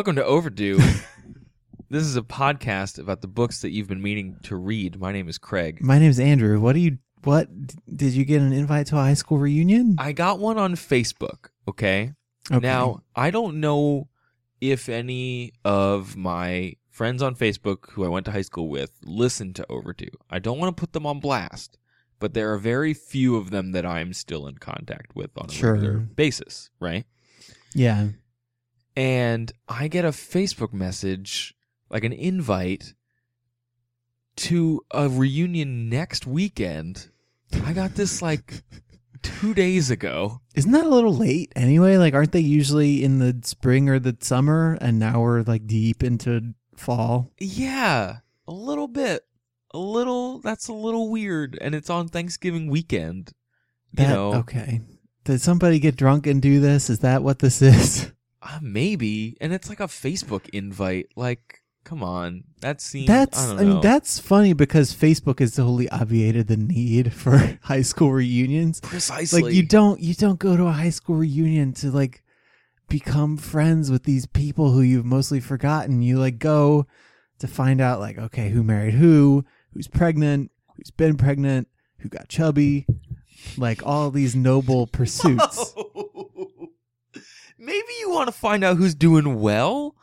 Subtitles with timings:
[0.00, 0.78] Welcome to Overdue.
[1.90, 4.98] this is a podcast about the books that you've been meaning to read.
[4.98, 5.82] My name is Craig.
[5.82, 6.58] My name's Andrew.
[6.58, 6.96] What do you?
[7.22, 7.50] What
[7.86, 9.96] did you get an invite to a high school reunion?
[9.98, 12.14] I got one on Facebook, okay?
[12.50, 12.66] Okay.
[12.66, 14.08] Now, I don't know
[14.58, 19.52] if any of my friends on Facebook who I went to high school with listen
[19.52, 20.08] to Overdue.
[20.30, 21.76] I don't want to put them on blast,
[22.18, 25.52] but there are very few of them that I'm still in contact with on a
[25.52, 25.74] Sure.
[25.74, 27.04] regular basis, right?
[27.74, 28.08] yeah.
[29.00, 31.54] And I get a Facebook message,
[31.88, 32.92] like an invite
[34.36, 37.08] to a reunion next weekend.
[37.64, 38.62] I got this like
[39.22, 40.42] two days ago.
[40.54, 41.96] Isn't that a little late anyway?
[41.96, 44.76] Like, aren't they usually in the spring or the summer?
[44.82, 47.32] And now we're like deep into fall.
[47.38, 49.22] Yeah, a little bit.
[49.72, 51.56] A little, that's a little weird.
[51.58, 53.32] And it's on Thanksgiving weekend.
[53.92, 54.82] You That, know, okay.
[55.24, 56.90] Did somebody get drunk and do this?
[56.90, 58.12] Is that what this is?
[58.42, 59.36] uh, maybe.
[59.40, 61.08] And it's like a Facebook invite.
[61.16, 62.44] Like, come on.
[62.60, 63.38] That seems, That's.
[63.38, 68.12] I, I, mean, that's funny because Facebook has totally obviated the need for high school
[68.12, 68.80] reunions.
[68.80, 69.42] precisely.
[69.42, 72.22] like you don't you don't go to a high school reunion to like
[72.90, 76.86] become friends with these people who you've mostly forgotten you like go
[77.38, 81.68] to find out like okay who married who who's pregnant who's been pregnant
[81.98, 82.84] who got chubby
[83.56, 85.72] like all these noble pursuits
[87.60, 89.94] Maybe you want to find out who's doing well.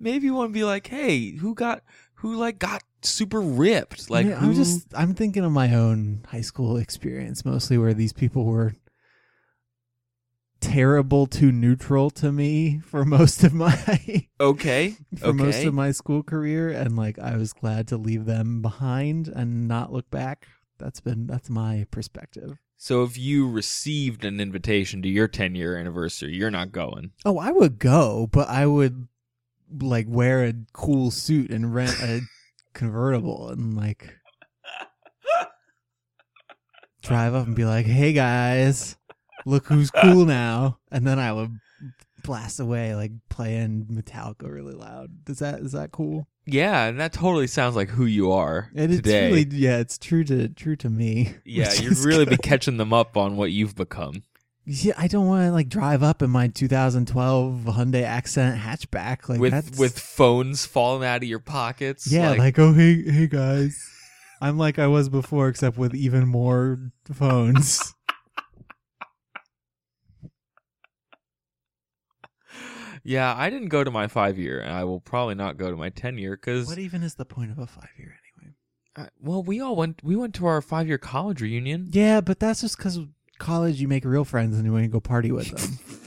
[0.00, 1.82] Maybe you want to be like, hey, who got
[2.14, 4.10] who like got super ripped?
[4.10, 4.46] Like I mean, who?
[4.46, 8.74] i'm just i'm thinking of my own high school experience mostly where these people were
[10.62, 14.96] terrible to neutral to me for most of my okay.
[15.18, 19.28] for most of my school career and like I was glad to leave them behind
[19.28, 20.46] and not look back.
[20.78, 22.58] That's been that's my perspective.
[22.82, 27.12] So if you received an invitation to your 10 year anniversary, you're not going.
[27.24, 29.06] Oh, I would go, but I would
[29.80, 32.22] like wear a cool suit and rent a
[32.74, 34.18] convertible and like
[37.02, 38.96] drive up and be like, "Hey guys,
[39.46, 41.56] look who's cool now." And then I would
[42.24, 45.08] blast away like playing Metallica really loud.
[45.28, 46.26] Is that is that cool?
[46.46, 49.28] Yeah, and that totally sounds like who you are And it's today.
[49.30, 51.34] really yeah, it's true to true to me.
[51.44, 54.22] yeah, you'd really be catching them up on what you've become.
[54.64, 59.40] Yeah, I don't want to like drive up in my 2012 Hyundai Accent hatchback like
[59.40, 62.10] with that's, with phones falling out of your pockets.
[62.10, 63.80] yeah, like, oh hey hey guys,
[64.40, 66.78] I'm like I was before except with even more
[67.12, 67.94] phones.
[73.04, 75.76] Yeah, I didn't go to my five year, and I will probably not go to
[75.76, 79.08] my ten year because, what even is the point of a five year anyway?
[79.20, 80.02] well, we all went.
[80.04, 81.88] We went to our five year college reunion.
[81.90, 83.00] Yeah, but that's just because
[83.38, 85.78] college you make real friends and you want to go party with them.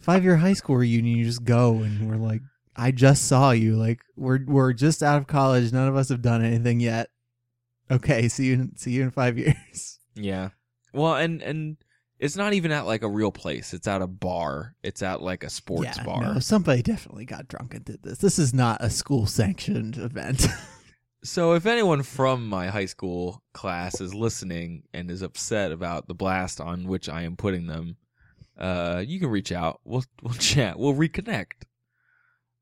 [0.00, 2.40] five year high school reunion, you just go and we're like,
[2.74, 3.76] I just saw you.
[3.76, 5.72] Like we're we're just out of college.
[5.72, 7.10] None of us have done anything yet.
[7.90, 10.00] Okay, see you in, see you in five years.
[10.14, 10.50] Yeah.
[10.92, 11.76] Well, and and
[12.18, 13.72] it's not even at like a real place.
[13.72, 14.74] It's at a bar.
[14.82, 16.22] It's at like a sports yeah, bar.
[16.34, 18.18] no, somebody definitely got drunk and did this.
[18.18, 20.46] This is not a school sanctioned event.
[21.24, 26.14] So if anyone from my high school class is listening and is upset about the
[26.14, 27.96] blast on which I am putting them,
[28.56, 29.80] uh, you can reach out.
[29.84, 30.78] We'll we'll chat.
[30.78, 31.64] We'll reconnect.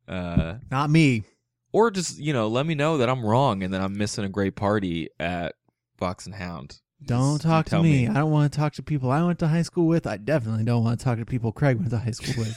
[0.08, 1.24] Uh, not me.
[1.72, 4.30] or just you know let me know that I'm wrong and that I'm missing a
[4.30, 5.54] great party at
[5.98, 6.80] Fox and Hound.
[7.04, 8.08] Don't talk to tell me.
[8.08, 10.06] I don't want to talk to people I went to high school with.
[10.06, 12.56] I definitely don't want to talk to people Craig went to high school with.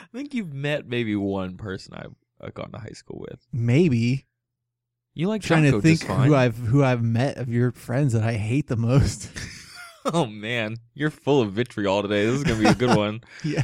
[0.00, 3.40] I think you've met maybe one person I've, I've gone to high school with.
[3.52, 4.26] Maybe.
[5.14, 8.32] You like trying to think who I've who I've met of your friends that I
[8.32, 9.30] hate the most.
[10.12, 12.26] oh man, you're full of vitriol today.
[12.26, 13.22] This is gonna be a good one.
[13.44, 13.62] yeah.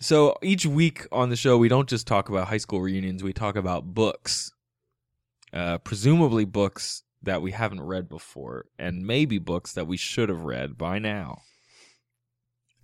[0.00, 3.22] So each week on the show, we don't just talk about high school reunions.
[3.22, 4.52] We talk about books,
[5.52, 10.42] uh, presumably books that we haven't read before, and maybe books that we should have
[10.42, 11.42] read by now.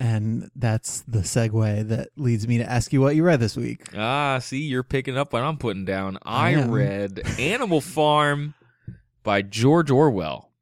[0.00, 3.82] And that's the segue that leads me to ask you what you read this week.
[3.96, 6.18] Ah, see, you're picking up what I'm putting down.
[6.22, 8.54] I I read Animal Farm
[9.24, 10.52] by George Orwell.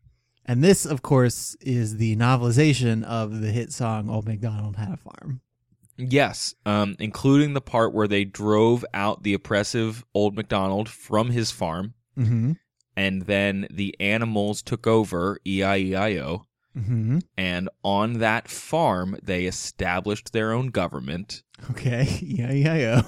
[0.47, 4.97] And this, of course, is the novelization of the hit song Old MacDonald Had a
[4.97, 5.41] Farm.
[5.99, 11.51] Yes, um, including the part where they drove out the oppressive old MacDonald from his
[11.51, 12.53] farm, Mm-hmm.
[12.97, 16.47] and then the animals took over, E E-I-E-I-O,
[16.77, 17.19] Mm-hmm.
[17.39, 22.19] and on that farm they established their own government, Okay.
[22.23, 23.03] Yeah, yeah, yeah.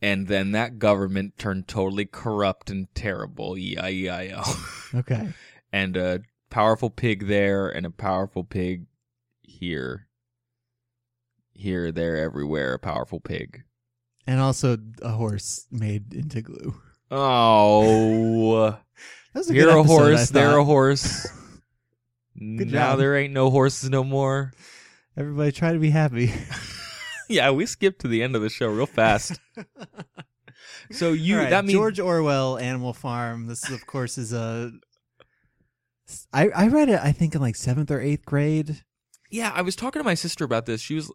[0.00, 4.68] and then that government turned totally corrupt and terrible, E E-I-E-I-O.
[4.98, 5.28] Okay.
[5.72, 6.20] and a
[6.50, 8.84] powerful pig there and a powerful pig
[9.40, 10.06] here.
[11.54, 13.62] Here, there, everywhere, a powerful pig.
[14.26, 16.74] And also a horse made into glue.
[17.10, 18.78] Oh,
[19.32, 21.26] That was a here good a horse, there a horse.
[22.34, 22.98] now job.
[22.98, 24.52] there ain't no horses no more.
[25.16, 26.32] Everybody try to be happy.
[27.28, 29.40] Yeah, we skipped to the end of the show real fast.
[30.90, 33.46] so you All right, that means George Orwell, Animal Farm.
[33.46, 34.70] This, of course, is a.
[36.30, 37.00] I I read it.
[37.00, 38.82] I think in like seventh or eighth grade.
[39.32, 40.80] Yeah, I was talking to my sister about this.
[40.82, 41.10] She was,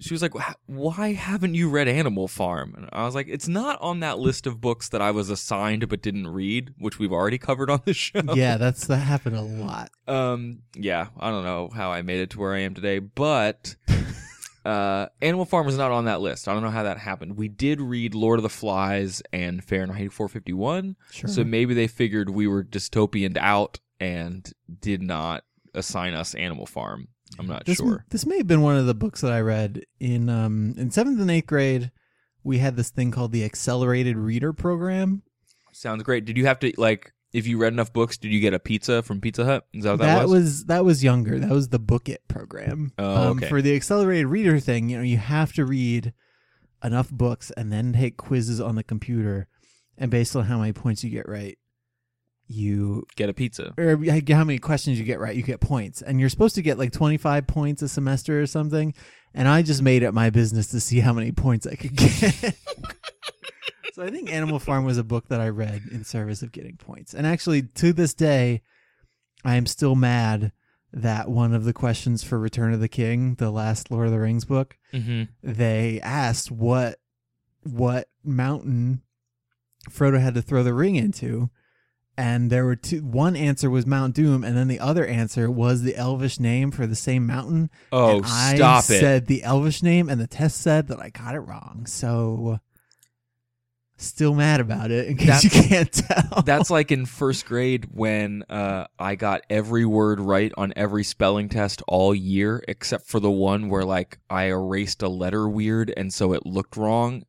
[0.00, 0.32] she was like,
[0.66, 4.46] "Why haven't you read Animal Farm?" And I was like, "It's not on that list
[4.48, 7.94] of books that I was assigned but didn't read, which we've already covered on the
[8.04, 9.90] show." Yeah, that's that happened a lot.
[10.08, 10.62] Um.
[10.74, 11.06] Yeah.
[11.18, 13.76] I don't know how I made it to where I am today, but
[14.64, 16.48] uh, Animal Farm was not on that list.
[16.48, 17.36] I don't know how that happened.
[17.36, 21.28] We did read Lord of the Flies and Fahrenheit 451, Sure.
[21.30, 25.44] so maybe they figured we were dystopian out and did not
[25.74, 27.08] assign us Animal Farm.
[27.38, 28.04] I'm not this, sure.
[28.10, 31.20] This may have been one of the books that I read in um in seventh
[31.20, 31.90] and eighth grade.
[32.44, 35.22] We had this thing called the Accelerated Reader Program.
[35.72, 36.24] Sounds great.
[36.24, 39.02] Did you have to like if you read enough books, did you get a pizza
[39.02, 39.66] from Pizza Hut?
[39.72, 41.38] Is that what that, that was that was younger.
[41.38, 42.92] That was the Book It program.
[42.98, 43.48] Oh, Um, okay.
[43.48, 46.12] for the accelerated reader thing, you know, you have to read
[46.84, 49.46] enough books and then take quizzes on the computer,
[49.96, 51.56] and based on how many points you get right,
[52.48, 53.72] you Get a pizza.
[53.78, 53.96] or
[54.28, 56.92] how many questions you get right, you get points, and you're supposed to get like
[56.92, 58.94] 25 points a semester or something.
[59.34, 62.54] And I just made it my business to see how many points I could get.
[63.94, 66.76] so I think Animal Farm was a book that I read in service of getting
[66.76, 67.14] points.
[67.14, 68.60] And actually, to this day,
[69.44, 70.52] I am still mad
[70.92, 74.20] that one of the questions for Return of the King, the last Lord of the
[74.20, 75.22] Rings book, Mm-hmm.
[75.42, 76.98] they asked what
[77.62, 79.00] what mountain
[79.88, 81.48] Frodo had to throw the ring into.
[82.16, 85.82] And there were two one answer was Mount Doom, and then the other answer was
[85.82, 87.70] the elvish name for the same mountain.
[87.90, 89.00] Oh, And I stop it!
[89.00, 91.84] said the elvish name, and the test said that I got it wrong.
[91.86, 92.60] So,
[93.96, 95.06] still mad about it.
[95.06, 96.42] In case you can't tell.
[96.42, 101.48] That's like in first grade when uh, I got every word right on every spelling
[101.48, 106.12] test all year, except for the one where like I erased a letter weird and
[106.12, 107.22] so it looked wrong.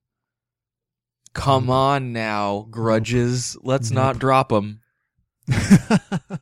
[1.34, 3.58] Come on now, grudges.
[3.64, 3.96] Let's Nope.
[4.04, 4.82] not drop them.
[5.50, 6.40] so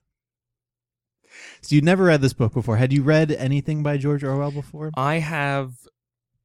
[1.69, 2.77] you'd never read this book before.
[2.77, 4.91] Had you read anything by George Orwell before?
[4.95, 5.73] I have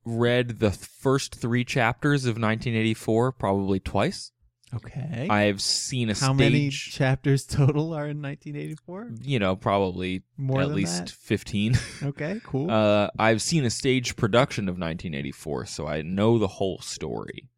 [0.05, 4.31] read the first three chapters of 1984 probably twice.
[4.75, 5.29] Okay.
[5.31, 9.13] I've seen a How many chapters total are in 1984?
[9.23, 11.11] you know, probably More at least that?
[11.11, 11.79] 15.
[12.03, 12.71] Okay, cool.
[12.71, 17.49] Uh, I've seen a stage production of 1984, so I know the whole story.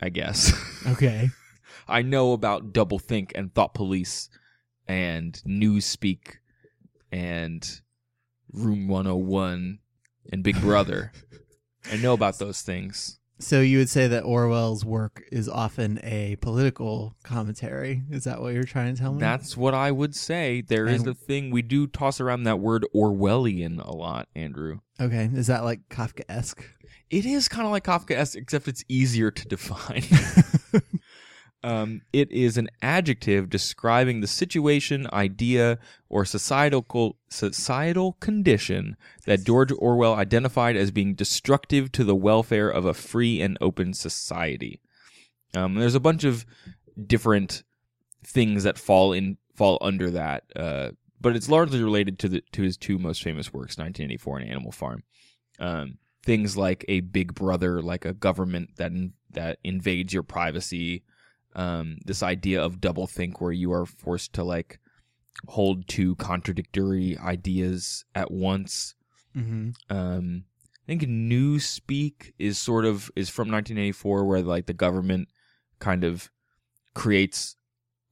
[0.00, 0.52] I guess.
[0.86, 1.30] okay.
[1.88, 4.28] I know about Doublethink and Thought Police
[4.86, 6.36] and Newspeak
[7.10, 7.80] and
[8.52, 9.78] Room 101
[10.32, 11.12] and Big Brother.
[11.90, 13.18] I know about those things.
[13.40, 18.02] So you would say that Orwell's work is often a political commentary.
[18.10, 19.20] Is that what you're trying to tell me?
[19.20, 20.60] That's what I would say.
[20.60, 24.80] There is And- the thing we do toss around that word Orwellian a lot, Andrew.
[25.00, 25.30] okay.
[25.32, 26.64] Is that like Kafka-esque?
[27.10, 30.04] It is kind of like Kafka except it's easier to define.
[31.62, 39.72] um, it is an adjective describing the situation, idea, or societal societal condition that George
[39.72, 44.80] Orwell identified as being destructive to the welfare of a free and open society.
[45.54, 46.44] Um, there's a bunch of
[47.06, 47.62] different
[48.24, 52.62] things that fall in fall under that, uh, but it's largely related to the to
[52.62, 55.02] his two most famous works, 1984 and Animal Farm.
[55.58, 61.02] Um, things like a big brother, like a government that in, that invades your privacy.
[61.56, 64.78] Um, this idea of doublethink, where you are forced to like
[65.46, 68.94] hold two contradictory ideas at once.
[69.34, 69.70] mm-hmm.
[69.88, 70.44] Um,
[70.86, 75.28] I think Newspeak is sort of is from 1984, where like the government
[75.78, 76.30] kind of
[76.94, 77.56] creates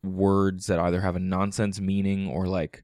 [0.03, 2.83] words that either have a nonsense meaning or like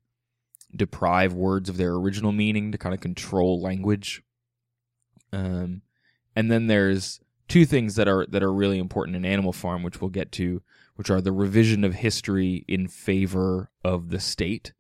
[0.77, 4.23] deprive words of their original meaning to kind of control language.
[5.33, 5.83] Um,
[6.37, 10.01] and then there's two things that are that are really important in Animal Farm, which
[10.01, 10.63] we'll get to,
[10.97, 14.73] which are the revision of history in favor of the state,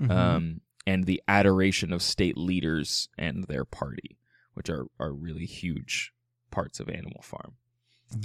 [0.00, 0.10] Mhm.
[0.10, 4.18] um, and the adoration of state leaders and their party,
[4.54, 6.12] which are are really huge
[6.50, 7.54] parts of Animal Farm.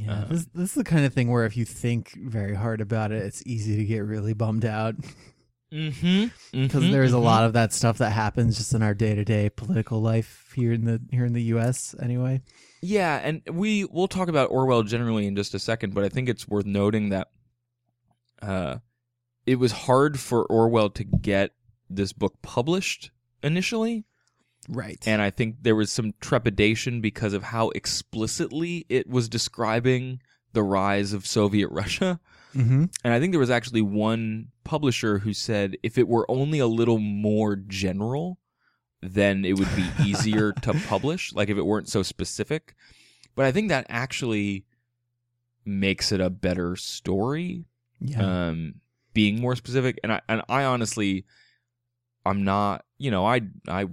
[0.02, 2.82] yeah, um, this, this is the kind of thing where if you think very hard
[2.82, 4.96] about it, it's easy to get really bummed out
[5.74, 6.28] Mm-hmm.
[6.64, 9.50] because there's a lot of that stuff that happens just in our day to day
[9.50, 11.94] political life here in the here in the U.S.
[12.02, 12.42] Anyway.
[12.82, 16.30] Yeah, and we we'll talk about Orwell generally in just a second, but I think
[16.30, 17.30] it's worth noting that
[18.42, 18.78] uh,
[19.46, 21.52] it was hard for Orwell to get
[21.90, 23.12] this book published
[23.44, 24.06] initially,
[24.70, 24.98] Right.
[25.06, 30.22] and I think there was some trepidation because of how explicitly it was describing
[30.54, 32.20] the rise of Soviet Russia.
[32.56, 32.86] mm-hmm.
[33.04, 36.68] And I think there was actually one publisher who said if it were only a
[36.68, 38.40] little more general,
[39.02, 42.76] then it would be easier to publish, like if it weren't so specific.
[43.36, 44.66] But I think that actually
[45.66, 47.66] makes it a better story,
[48.00, 48.48] Yeah.
[48.50, 48.76] um,
[49.14, 50.00] being more specific.
[50.04, 51.26] And I and I honestly,
[52.26, 52.84] I'm not.
[52.98, 53.86] You know, I I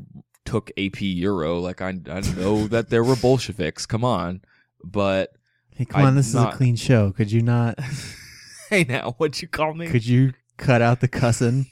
[0.44, 3.86] took AP Euro, like I I know that there were Bolsheviks.
[3.86, 4.42] Come on,
[4.84, 5.32] but
[5.76, 7.10] hey, come I'm on, this is a clean show.
[7.12, 7.78] Could you not?
[8.70, 9.88] hey, now what'd you call me?
[9.88, 11.66] could you cut out the cussing?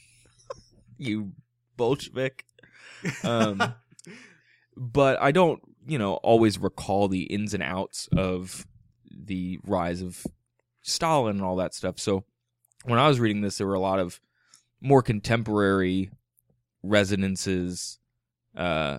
[0.99, 1.32] you
[1.76, 2.44] Bolshevik.
[3.25, 3.61] Um,
[4.76, 8.66] but I don't, you know, always recall the ins and outs of
[9.11, 10.26] the rise of
[10.82, 11.99] Stalin and all that stuff.
[11.99, 12.25] So
[12.85, 14.20] when I was reading this, there were a lot of
[14.80, 16.11] more contemporary
[16.82, 17.99] resonances
[18.56, 18.99] uh,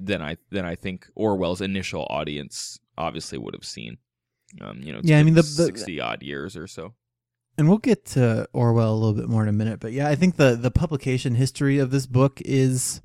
[0.00, 3.98] than I than I think Orwell's initial audience obviously would have seen.
[4.60, 6.94] Um, you know, Yeah, I mean, the- the- sixty odd years or so.
[7.58, 10.14] And we'll get to Orwell a little bit more in a minute, but yeah, I
[10.14, 13.00] think the the publication history of this book is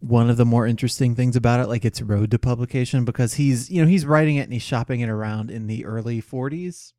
[0.00, 3.70] one of the more interesting things about it, like its road to publication, because he's
[3.70, 6.92] you know he's writing it and he's shopping it around in the early 40s,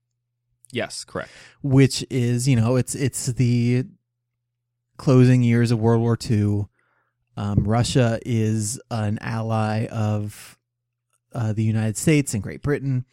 [0.72, 1.30] Yes, correct.
[1.62, 3.84] which is you know it's it's the
[4.98, 6.68] closing years of World War II.
[7.36, 10.58] Um, Russia is an ally of
[11.34, 13.06] uh, the United States and Great Britain,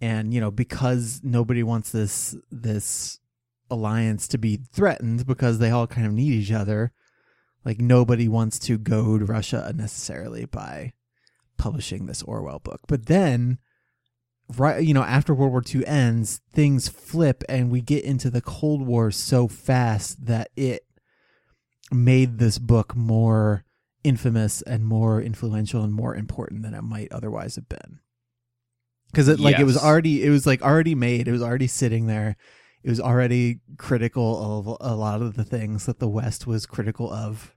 [0.00, 3.18] and you know because nobody wants this this
[3.70, 6.92] alliance to be threatened because they all kind of need each other.
[7.64, 10.94] Like nobody wants to goad Russia unnecessarily by
[11.58, 12.80] publishing this Orwell book.
[12.88, 13.58] But then
[14.56, 18.40] right you know after World War II ends, things flip and we get into the
[18.40, 20.84] Cold War so fast that it
[21.92, 23.64] made this book more
[24.02, 28.00] infamous and more influential and more important than it might otherwise have been.
[29.12, 32.06] Cuz it like it was already it was like already made, it was already sitting
[32.06, 32.36] there.
[32.82, 37.12] It was already critical of a lot of the things that the West was critical
[37.12, 37.54] of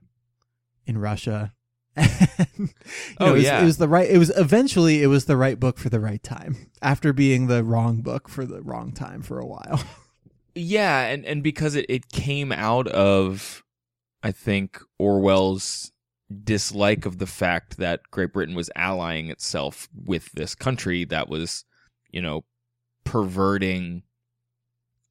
[0.86, 1.54] in Russia.
[1.96, 2.74] And,
[3.20, 3.62] Oh, know, it was, yeah.
[3.62, 4.10] it was the right.
[4.10, 7.62] It was eventually it was the right book for the right time after being the
[7.62, 9.82] wrong book for the wrong time for a while.
[10.56, 13.64] Yeah, and and because it it came out of
[14.22, 15.90] I think Orwell's
[16.34, 21.64] dislike of the fact that Great Britain was allying itself with this country that was,
[22.10, 22.44] you know,
[23.04, 24.02] perverting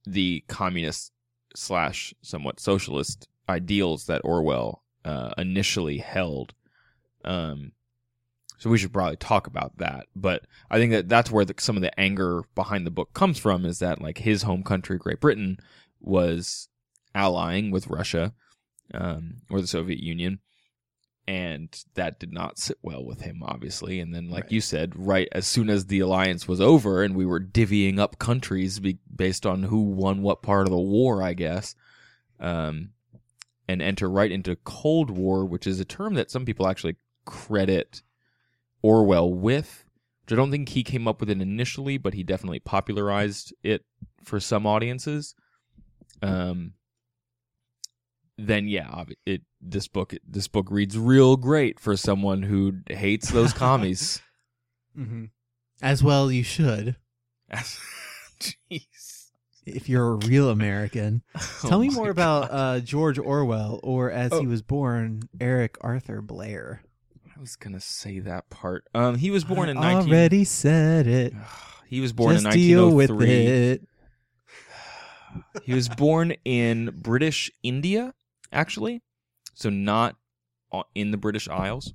[0.06, 1.12] the communist
[1.56, 6.54] slash somewhat socialist ideals that Orwell uh, initially held.
[7.24, 7.72] Um,
[8.58, 10.06] so we should probably talk about that.
[10.16, 13.38] But I think that that's where the, some of the anger behind the book comes
[13.38, 15.58] from is that like his home country, Great Britain,
[16.00, 16.68] was
[17.14, 18.32] allying with Russia
[18.92, 20.40] um, or the Soviet Union.
[21.26, 23.98] And that did not sit well with him, obviously.
[23.98, 24.52] And then, like Right.
[24.52, 28.18] you said, right as soon as the alliance was over and we were divvying up
[28.18, 31.74] countries be- based on who won what part of the war, I guess,
[32.40, 32.90] um,
[33.66, 38.02] and enter right into Cold War, which is a term that some people actually credit
[38.82, 39.86] Orwell with,
[40.24, 43.86] which I don't think he came up with it initially, but he definitely popularized it
[44.22, 45.34] for some audiences.
[46.20, 46.74] Um,
[48.38, 53.52] then yeah, it this book this book reads real great for someone who hates those
[53.64, 54.20] commies.
[54.98, 55.24] Mm-hmm.
[55.82, 56.96] As well, you should
[58.40, 59.30] Jeez.
[59.66, 61.22] if you're a real American.
[61.62, 64.48] Tell Oh me my more about uh, George Orwell, or as he Oh.
[64.48, 66.82] was born, Eric Arthur Blair.
[67.36, 68.84] I was gonna say that part.
[68.94, 70.10] Um, he was born in I 19.
[70.12, 71.32] already said it.
[71.86, 73.46] He was born Just in deal with 1903.
[73.72, 73.88] it.
[75.64, 78.14] He was born in British India,
[78.54, 79.02] actually,
[79.54, 80.16] so not
[80.94, 81.94] in the British Isles.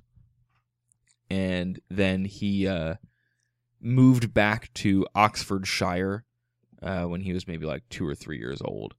[1.28, 2.94] And then he uh,
[3.80, 6.24] moved back to Oxfordshire
[6.82, 8.94] uh, when he was maybe like two or three years old.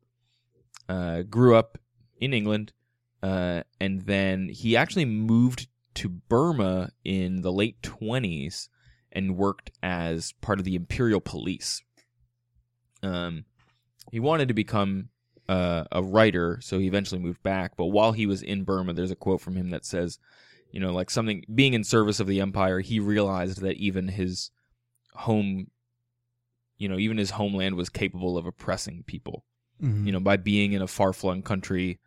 [0.87, 1.77] Uh, grew up
[2.19, 2.73] in England,
[3.23, 8.69] uh, and then he actually moved to Burma in the late twenties
[9.11, 11.81] and worked as part of the imperial police.
[13.03, 13.45] Um,
[14.11, 15.09] he wanted to become
[15.51, 17.75] uh, a writer, so he eventually moved back.
[17.75, 20.17] But while he was in Burma, there's a quote from him that says,
[20.72, 24.50] you know, like something being in service of the empire, he realized that even his
[25.13, 25.67] home,
[26.77, 29.43] you know, even his homeland was capable of oppressing people.
[29.81, 30.05] Mhm.
[30.05, 32.00] You know, by being in a far flung country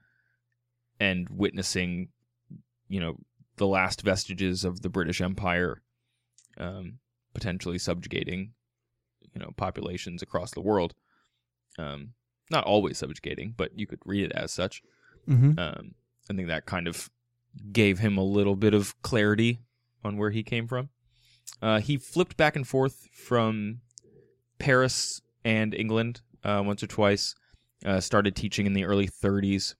[0.99, 2.09] and witnessing,
[2.89, 3.19] you know,
[3.57, 5.83] the last vestiges of the British Empire,
[6.57, 6.99] um,
[7.35, 8.55] potentially subjugating,
[9.35, 10.95] you know, populations across the world.
[11.79, 12.15] Um,
[12.51, 14.83] not always subjugating, but you could read it as such.
[15.29, 15.59] Mhm.
[15.59, 15.95] Um,
[16.31, 17.11] I think that kind of
[17.73, 19.61] gave him a little bit of clarity
[20.05, 20.91] on where he came from.
[21.63, 23.81] Uh, he flipped back and forth from
[24.59, 27.35] Paris and England uh, once or twice.
[27.85, 29.75] Uh, started teaching in the early 30s.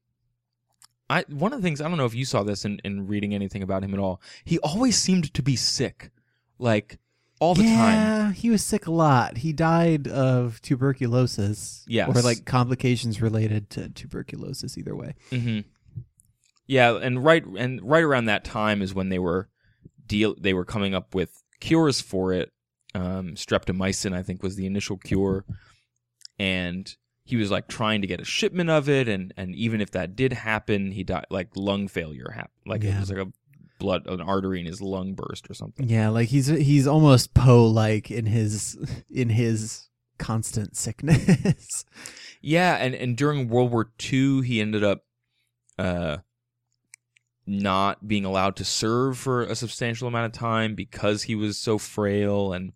[1.09, 3.35] I one of the things I don't know if you saw this in, in reading
[3.35, 4.21] anything about him at all.
[4.44, 6.11] He always seemed to be sick,
[6.59, 6.99] like
[7.44, 7.94] all the time.
[7.94, 9.36] yeah, he was sick a lot.
[9.38, 11.84] He died of tuberculosis.
[11.86, 12.08] Yes.
[12.08, 15.14] Or like complications related to tuberculosis, either way.
[15.30, 15.60] hmm
[16.66, 19.48] Yeah, and right and right around that time is when they were
[20.06, 22.50] deal they were coming up with cures for it.
[22.94, 25.44] Um, streptomycin, I think, was the initial cure,
[26.38, 29.90] and he was like trying to get a shipment of it, and and even if
[29.92, 33.32] that did happen, he died like lung failure happened, like it was like a
[33.84, 35.88] blood an artery in his lung burst or something.
[35.88, 38.78] Yeah, like he's he's almost Poe like in his
[39.10, 39.88] in his
[40.18, 41.84] constant sickness.
[42.46, 45.06] Yeah, and and during World War II, he ended up
[45.78, 46.18] uh
[47.46, 51.78] not being allowed to serve for a substantial amount of time because he was so
[51.78, 52.52] frail.
[52.52, 52.72] And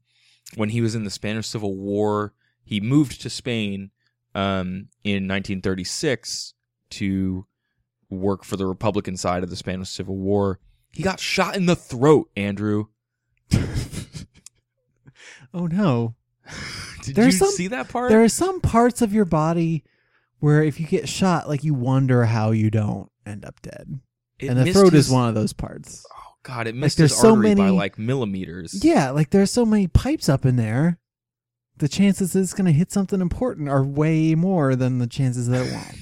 [0.56, 2.32] when he was in the Spanish Civil War,
[2.64, 3.90] he moved to Spain
[4.34, 6.54] um, in 1936
[6.90, 7.46] to
[8.10, 10.60] work for the Republican side of the Spanish Civil War.
[10.92, 12.86] He got shot in the throat, Andrew.
[15.54, 16.14] oh no.
[17.02, 18.10] Did There's you some- see that part?
[18.10, 19.84] There are some parts of your body
[20.40, 24.00] where if you get shot, like you wonder how you don't end up dead.
[24.38, 26.04] It and the missed throat his- is one of those parts.
[26.14, 26.66] Oh God!
[26.66, 28.84] It missed there's his so artery by many- like millimeters.
[28.84, 30.98] Yeah, like there's so many pipes up in there.
[31.78, 35.46] The chances that it's going to hit something important are way more than the chances
[35.46, 35.96] that it won't.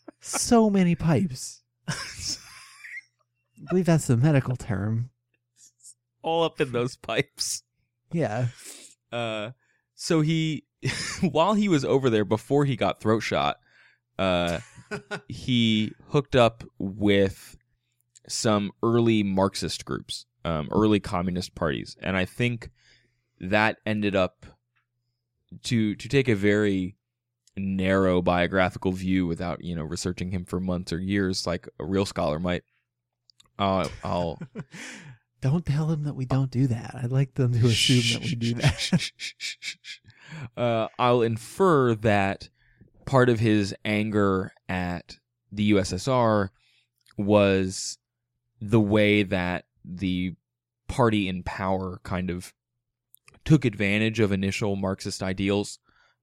[0.20, 1.62] so many pipes.
[3.66, 5.10] I believe that's the medical term.
[6.22, 7.62] all up in those pipes.
[8.12, 8.48] Yeah.
[9.10, 9.50] Uh,
[9.94, 10.64] so he,
[11.20, 13.58] while he was over there before he got throat shot,
[14.18, 14.60] uh,
[15.28, 17.56] he hooked up with
[18.28, 22.70] some early Marxist groups, um, early communist parties, and I think
[23.40, 24.46] that ended up
[25.64, 26.96] to to take a very
[27.56, 32.06] narrow biographical view without you know researching him for months or years like a real
[32.06, 32.62] scholar might.
[33.58, 34.40] I'll
[35.40, 36.94] Don't tell them that we don't do that.
[36.94, 39.10] I'd like them to assume that we do that.
[40.56, 42.48] uh, I'll infer that
[43.04, 45.18] part of his anger at
[45.52, 46.48] the USSR
[47.16, 47.98] was
[48.60, 50.34] the way that the
[50.88, 52.52] party in power kind of
[53.44, 55.78] took advantage of initial Marxist ideals,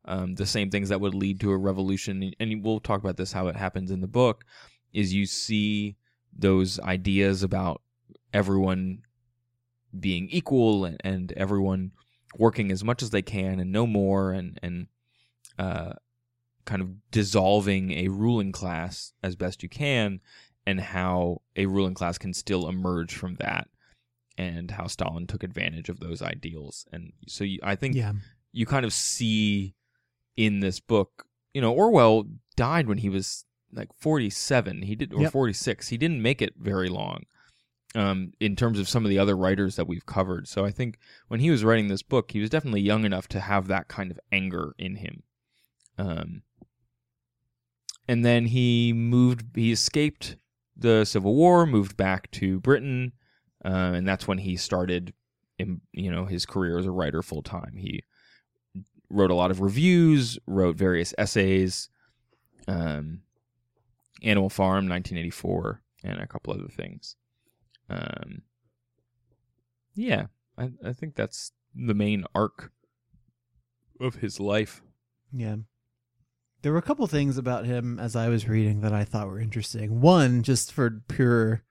[0.05, 2.33] um, the same things that would lead to a revolution.
[2.39, 4.43] And we'll talk about this how it happens in the book.
[4.91, 5.95] Is you see
[6.37, 7.81] those ideas about
[8.33, 8.99] everyone
[9.97, 11.91] being equal and, and everyone
[12.37, 14.87] working as much as they can and no more and and
[15.59, 15.93] uh,
[16.65, 20.19] kind of dissolving a ruling class as best you can
[20.65, 23.67] and how a ruling class can still emerge from that
[24.37, 28.13] and how Stalin took advantage of those ideals and so you, I think yeah.
[28.51, 29.75] you kind of see
[30.35, 35.23] in this book you know Orwell died when he was like 47 he did or
[35.23, 35.31] Yep.
[35.31, 37.23] 46 he didn't make it very long
[37.95, 40.47] um, in terms of some of the other writers that we've covered.
[40.47, 43.39] So I think when he was writing this book, he was definitely young enough to
[43.39, 45.23] have that kind of anger in him.
[45.97, 46.41] Um,
[48.07, 50.37] and then he moved, he escaped
[50.75, 53.13] the Civil War, moved back to Britain,
[53.63, 55.13] uh, and that's when he started,
[55.59, 57.75] in, you know, his career as a writer full time.
[57.77, 58.03] He
[59.09, 61.89] wrote a lot of reviews, wrote various essays,
[62.67, 63.21] um,
[64.23, 67.15] Animal Farm, 1984, and a couple other things.
[67.89, 68.43] Um,
[69.95, 72.71] yeah, I, I think that's the main arc
[73.99, 74.81] of his life.
[75.31, 75.57] Yeah.
[76.61, 79.39] There were a couple things about him as I was reading that I thought were
[79.39, 79.99] interesting.
[79.99, 81.63] One, just for pure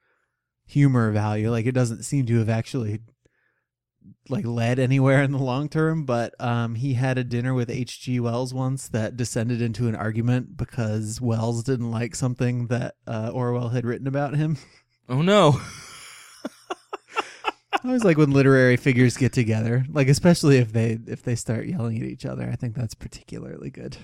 [0.67, 3.01] humor value, like it doesn't seem to have actually
[4.29, 8.21] like led anywhere in the long term, but um, he had a dinner with H.G.
[8.21, 13.71] Wells once that descended into an argument because Wells didn't like something that uh, Orwell
[13.71, 14.57] had written about him.
[15.09, 15.61] Oh no.
[17.73, 21.67] I always like when literary figures get together, like especially if they if they start
[21.67, 22.49] yelling at each other.
[22.51, 23.97] I think that's particularly good.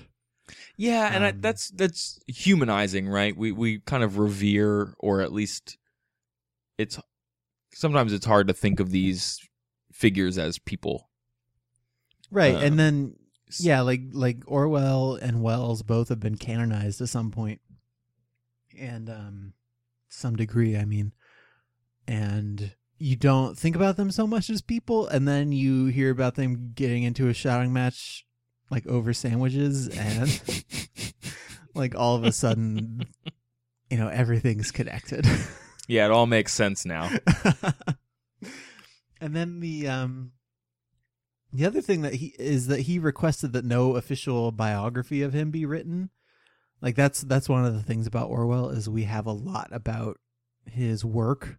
[0.75, 3.35] Yeah, and I, Um, that's that's humanizing, right?
[3.35, 5.77] We we kind of revere, or at least
[6.77, 6.99] it's
[7.73, 9.39] sometimes it's hard to think of these
[9.99, 11.09] figures as people.
[12.31, 13.15] Right, Um, and then
[13.59, 17.59] yeah, like like Orwell and Wells both have been canonized to some point,
[18.79, 19.53] and um,
[20.07, 20.77] some degree.
[20.77, 21.11] I mean,
[22.07, 26.35] and you don't think about them so much as people, and then you hear about
[26.35, 28.25] them getting into a shouting match,
[28.69, 30.63] like over sandwiches, and
[31.73, 33.07] like all of a sudden,
[33.89, 35.25] you know, everything's connected.
[35.87, 37.09] Yeah, it all makes sense now.
[39.21, 40.31] and then the um
[41.51, 45.51] the other thing that he is that he requested that no official biography of him
[45.51, 46.09] be written.
[46.81, 50.19] Like that's that's one of the things about Orwell is we have a lot about
[50.65, 51.57] his work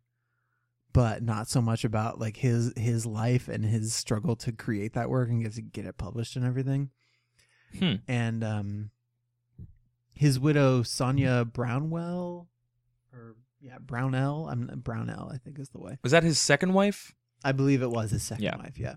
[0.93, 5.11] but not so much about like his his life and his struggle to create that
[5.11, 6.91] work and get to get it published and everything.
[7.79, 7.95] Hmm.
[8.09, 8.91] And um
[10.15, 12.49] his widow Sonia Brownwell
[13.13, 15.99] or yeah, Brownell, I'm Brownell I think is the way.
[16.03, 17.15] Was that his second wife?
[17.45, 18.57] I believe it was his second Yeah.
[18.57, 18.95] wife, yeah.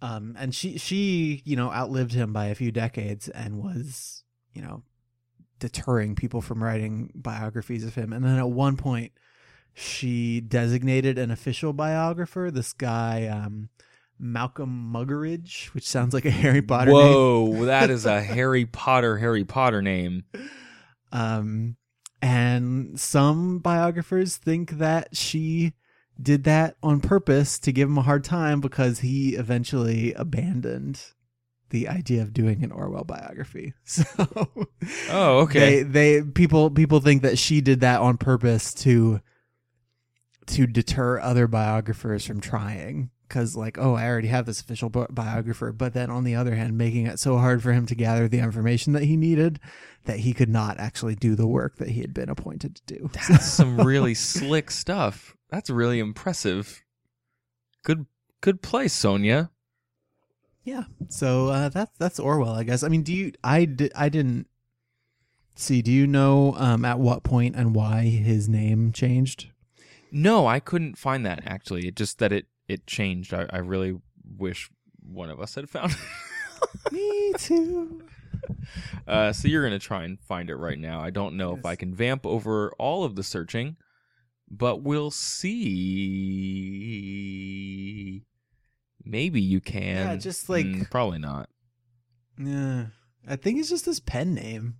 [0.00, 4.60] Um, and she she you know outlived him by a few decades and was you
[4.62, 4.82] know
[5.60, 8.12] deterring people from writing biographies of him.
[8.12, 9.12] And then at one point,
[9.74, 13.68] she designated an official biographer, this guy um,
[14.18, 17.00] Malcolm Muggeridge, which sounds like a Harry Potter name.
[17.00, 20.24] Whoa, that is a Harry Potter Harry Potter name.
[21.12, 21.76] Um,
[22.20, 25.74] and some biographers think that she
[26.20, 31.00] did that on purpose to give him a hard time because he eventually abandoned
[31.70, 33.72] the idea of doing an Orwell biography.
[33.84, 34.04] So
[35.10, 35.82] Oh, okay.
[35.82, 39.20] they they people people think that she did that on purpose to
[40.48, 45.06] to deter other biographers from trying because like oh i already have this official bi-
[45.08, 48.26] biographer but then on the other hand making it so hard for him to gather
[48.28, 49.60] the information that he needed
[50.04, 53.08] that he could not actually do the work that he had been appointed to do
[53.28, 55.36] That's some really slick stuff.
[55.52, 56.82] That's really impressive.
[57.84, 58.06] Good
[58.40, 59.50] good play, Sonia.
[60.64, 64.08] yeah so uh that's that's orwell i guess i mean do you i did i
[64.08, 64.46] didn't
[65.56, 69.48] see do you know um at what point and why his name changed
[70.12, 71.88] No, I couldn't find that actually.
[71.88, 73.32] It just that it it changed.
[73.34, 73.98] I, I really
[74.38, 76.92] wish one of us had found it.
[76.92, 78.02] me too
[79.06, 81.00] Uh, so you're gonna try and find it right now.
[81.00, 83.76] I don't know if I can vamp over all of the searching,
[84.52, 85.10] but we'll
[86.92, 88.22] see.
[89.04, 89.96] Maybe you can.
[90.06, 91.48] Yeah, just like- Mm, probably not.
[92.38, 92.86] Yeah,
[93.26, 94.76] I think it's just his pen name.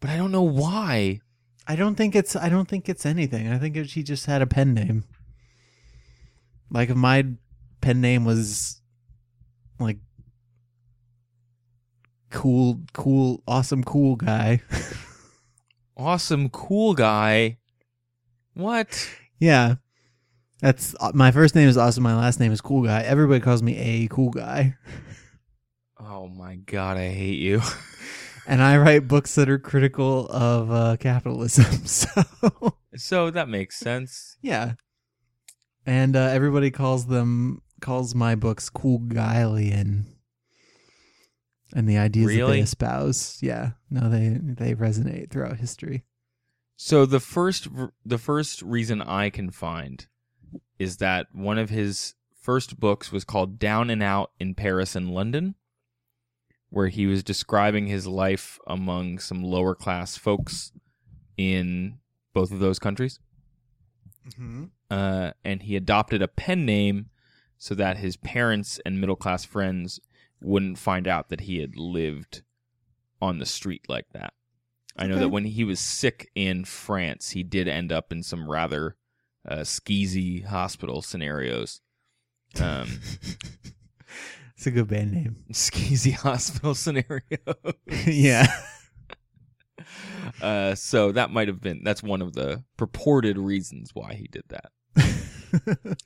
[0.00, 1.20] But I don't know why.
[1.66, 2.36] I don't think it's.
[2.36, 3.48] I don't think it's anything.
[3.48, 5.04] I think it, he just had a pen name.
[6.70, 7.24] Like if my
[7.80, 8.80] pen name was
[9.80, 9.98] like
[12.30, 14.62] cool, cool, awesome, cool guy.
[15.96, 17.58] Awesome, cool guy.
[18.54, 19.08] What?
[19.38, 19.76] yeah,
[20.60, 22.02] that's uh, my first name is awesome.
[22.02, 23.02] My last name is cool guy.
[23.02, 24.76] Everybody calls me a cool guy,
[25.98, 27.62] Oh my god, I hate you.
[28.46, 31.64] and I write books that are critical of uh, capitalism.
[31.86, 32.22] So.
[32.96, 34.36] so that makes sense.
[34.42, 34.72] Yeah.
[35.84, 40.04] And uh, everybody calls them calls my books cool guylian.
[41.74, 46.04] And the ideas that they espouse, yeah, no, they they resonate throughout history.
[46.76, 47.68] So the first
[48.04, 50.06] the first reason I can find
[50.78, 55.10] is that one of his first books was called Down and Out in Paris and
[55.10, 55.56] London
[56.70, 60.72] where he was describing his life among some lower class folks
[61.36, 61.98] in
[62.34, 63.18] both of those countries.
[64.90, 67.06] Uh, and he adopted a pen name
[67.58, 70.00] so that his parents and middle class friends
[70.42, 72.42] wouldn't find out that he had lived
[73.20, 74.34] on the street like that.
[74.96, 75.20] I know Okay.
[75.24, 78.96] that when he was sick in France, he did end up in some rather
[79.48, 81.80] uh, skeezy hospital scenarios.
[82.60, 83.00] Um,
[84.56, 85.36] it's a good band name.
[85.52, 87.22] skeezy hospital scenario.
[88.06, 88.46] yeah.
[90.40, 94.44] uh, so that might have been that's one of the purported reasons why he did
[94.48, 94.72] that.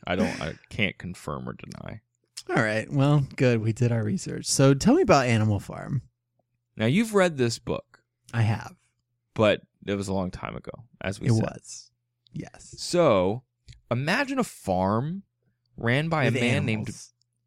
[0.07, 2.01] I don't, I can't confirm or deny.
[2.48, 2.90] All right.
[2.90, 3.61] Well, good.
[3.62, 4.46] We did our research.
[4.46, 6.03] So tell me about Animal Farm.
[6.76, 8.74] Now you've read this book, I have.
[9.35, 11.37] but it was a long time ago, as we said.
[11.37, 11.53] it said.
[11.55, 11.90] was.
[12.33, 12.74] Yes.
[12.79, 13.42] So
[13.90, 15.22] imagine a farm
[15.76, 16.90] ran by With a man named.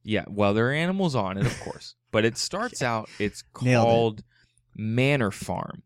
[0.04, 3.10] Yeah, well, there are animals on it, of course, but it starts out.
[3.20, 3.86] It's Nailed it.
[3.86, 4.24] called
[4.76, 5.84] Manor Farm,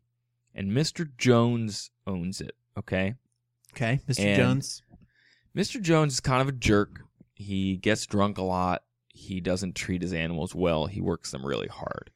[0.54, 1.08] and Mr.
[1.16, 2.54] Jones owns it.
[2.76, 3.14] Okay,
[3.74, 4.24] Okay, Mr.
[4.24, 4.82] And- Jones.
[5.56, 5.80] Mr.
[5.80, 7.00] Jones is kind of a jerk.
[7.34, 8.82] He gets drunk a lot.
[9.18, 10.86] He doesn't treat his animals well.
[10.86, 12.10] He works them really hard.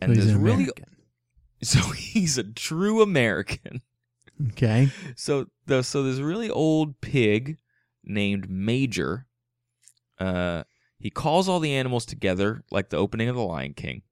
[0.00, 0.68] And He's this an really,
[1.62, 3.82] so he's a true American.
[4.52, 4.90] Okay.
[5.16, 7.58] So the so this really old pig
[8.02, 9.26] named Major,
[10.18, 10.64] uh,
[10.98, 14.02] he calls all the animals together like the opening of the Lion King,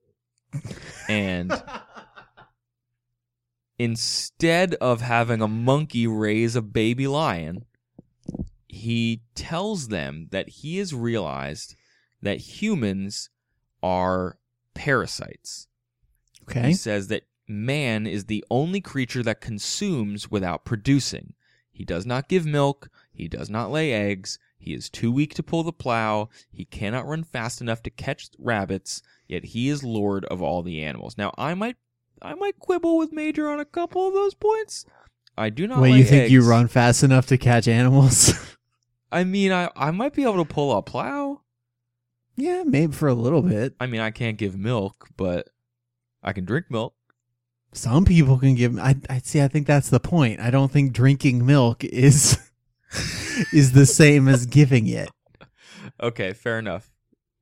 [1.08, 1.52] and
[3.78, 7.64] instead of having a monkey raise a baby lion,
[8.68, 11.76] he tells them that he has realized
[12.24, 13.30] that humans
[13.82, 14.38] are
[14.74, 15.68] parasites.
[16.42, 16.68] Okay.
[16.68, 21.34] He says that man is the only creature that consumes without producing.
[21.70, 22.88] He does not give milk.
[23.12, 24.38] He does not lay eggs.
[24.58, 26.28] He is too weak to pull the plow.
[26.50, 29.02] He cannot run fast enough to catch rabbits.
[29.28, 31.18] Yet he is lord of all the animals.
[31.18, 31.76] Now I might,
[32.22, 34.86] I might quibble with Major on a couple of those points.
[35.36, 35.80] I do not.
[35.80, 38.32] Wait, you think you run fast enough to catch animals?
[39.12, 41.40] I mean, I I might be able to pull a plow.
[42.36, 43.74] Yeah, maybe for a little bit.
[43.80, 45.48] I mean, I can't give milk, but
[46.22, 46.94] I can drink milk.
[47.72, 48.78] Some people can give.
[48.78, 49.42] I, I see.
[49.42, 50.40] I think that's the point.
[50.40, 52.38] I don't think drinking milk is
[53.52, 55.10] is the same as giving it.
[56.00, 56.90] Okay, fair enough.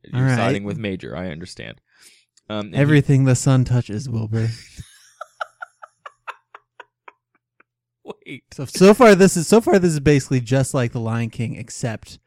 [0.02, 0.36] You're right.
[0.36, 1.16] siding with Major.
[1.16, 1.80] I understand.
[2.48, 4.48] Um, Everything the sun touches, Wilbur.
[8.04, 8.44] wait.
[8.52, 11.56] So so far this is so far this is basically just like the Lion King
[11.56, 12.18] except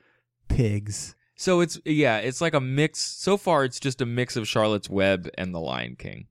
[0.48, 1.16] pigs.
[1.36, 3.00] So it's yeah, it's like a mix.
[3.00, 6.28] So far, it's just a mix of Charlotte's Web and The Lion King.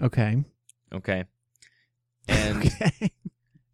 [0.00, 0.44] Okay.
[0.92, 1.24] Okay,
[2.28, 3.12] and okay.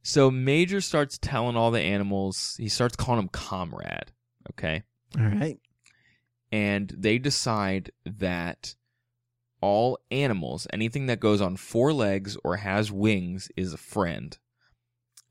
[0.02, 2.56] so Major starts telling all the animals.
[2.58, 4.12] He starts calling them comrade.
[4.50, 4.82] Okay,
[5.18, 5.58] All right.
[6.52, 8.74] and they decide that
[9.62, 14.38] all animals, anything that goes on four legs or has wings, is a friend,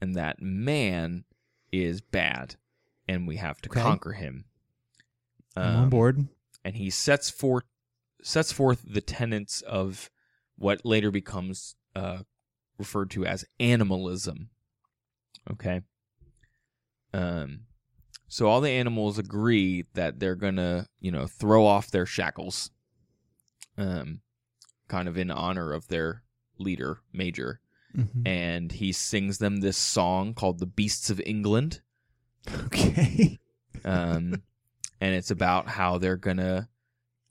[0.01, 1.23] and that man
[1.71, 2.56] is bad,
[3.08, 3.82] and we have to Okay.
[3.82, 4.45] conquer him.
[5.55, 6.27] I'm on Um, board.
[6.63, 7.63] and he sets forth
[8.21, 10.09] sets forth the tenets of
[10.57, 12.23] what later becomes uh,
[12.79, 14.49] referred to as animalism.
[15.51, 15.81] Okay.
[17.13, 17.61] Um,
[18.27, 22.71] so all the animals agree that they're gonna, you know, throw off their shackles,
[23.77, 24.21] um,
[24.87, 26.23] kind of in honor of their
[26.57, 27.61] leader, Major,
[27.95, 28.27] Mhm.
[28.27, 31.81] and he sings them this song called "The Beasts of England."
[32.65, 33.39] Okay.
[33.83, 34.41] Um,
[35.05, 36.67] and it's about how they're gonna,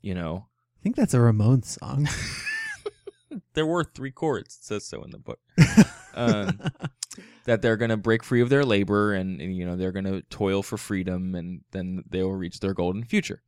[0.01, 0.47] you know,
[0.79, 2.07] I think that's a Ramones song.
[3.53, 4.55] there were three chords.
[4.61, 5.39] It says so in the book.
[6.17, 6.57] Um,
[7.43, 10.05] that they're going to break free of their labor and, and, you know they're going
[10.05, 13.41] to toil for freedom and then they will reach their golden future.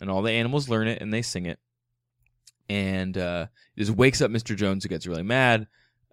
[0.00, 1.58] And all the animals learn it and they sing it.
[2.70, 4.56] And uh, it just wakes up Mr.
[4.56, 5.66] Jones who gets really mad,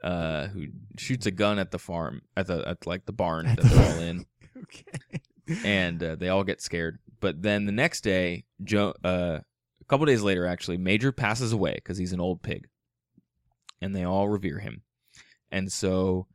[0.03, 0.65] uh, who
[0.97, 3.75] shoots a gun at the farm at the at like the barn At that the-
[3.75, 4.25] they're all in,
[4.63, 5.21] okay.
[5.63, 6.99] and uh, they all get scared.
[7.21, 9.39] But then the next day, Joe, uh,
[9.79, 12.67] a couple days later, actually, Major passes away because he's an old pig,
[13.81, 14.81] and they all revere him.
[15.51, 16.27] And so,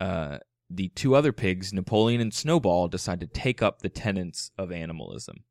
[0.00, 0.38] uh,
[0.70, 5.44] the two other pigs, Napoleon and Snowball, decide to take up the tenets of animalism.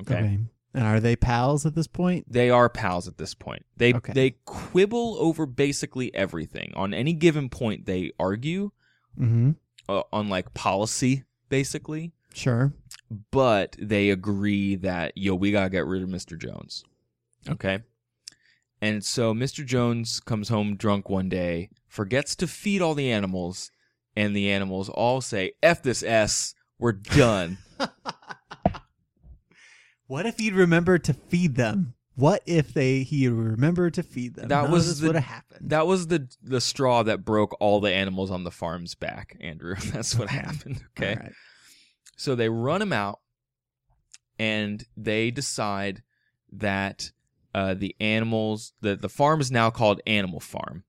[0.00, 0.38] Okay, Okay.
[0.72, 2.26] And are they pals at this point?
[2.32, 3.64] they are pals at this point.
[3.76, 4.12] They Okay.
[4.12, 6.72] they quibble over basically everything.
[6.76, 8.70] On any given point, they argue
[9.18, 9.50] Mm-hmm.
[9.88, 12.12] uh, on like policy, basically.
[12.32, 12.72] Sure.
[13.30, 16.84] but they agree that yo we gotta get rid of mr jones
[17.48, 17.80] okay
[18.80, 23.70] and so mr jones comes home drunk one day forgets to feed all the animals
[24.16, 27.58] and the animals all say f this s we're done
[30.06, 31.94] What if he'd remember to feed them?
[32.16, 34.48] What if they he remembered to feed them?
[34.48, 35.70] That None was of this the- would have happened.
[35.70, 39.76] that was the the straw that broke all the animals on the farm's back andrew
[39.92, 41.32] that's what happened okay All right.
[42.20, 43.20] So they run him out,
[44.38, 46.02] and they decide
[46.52, 47.12] that
[47.54, 50.84] uh, the animals, the the farm is now called Animal Farm.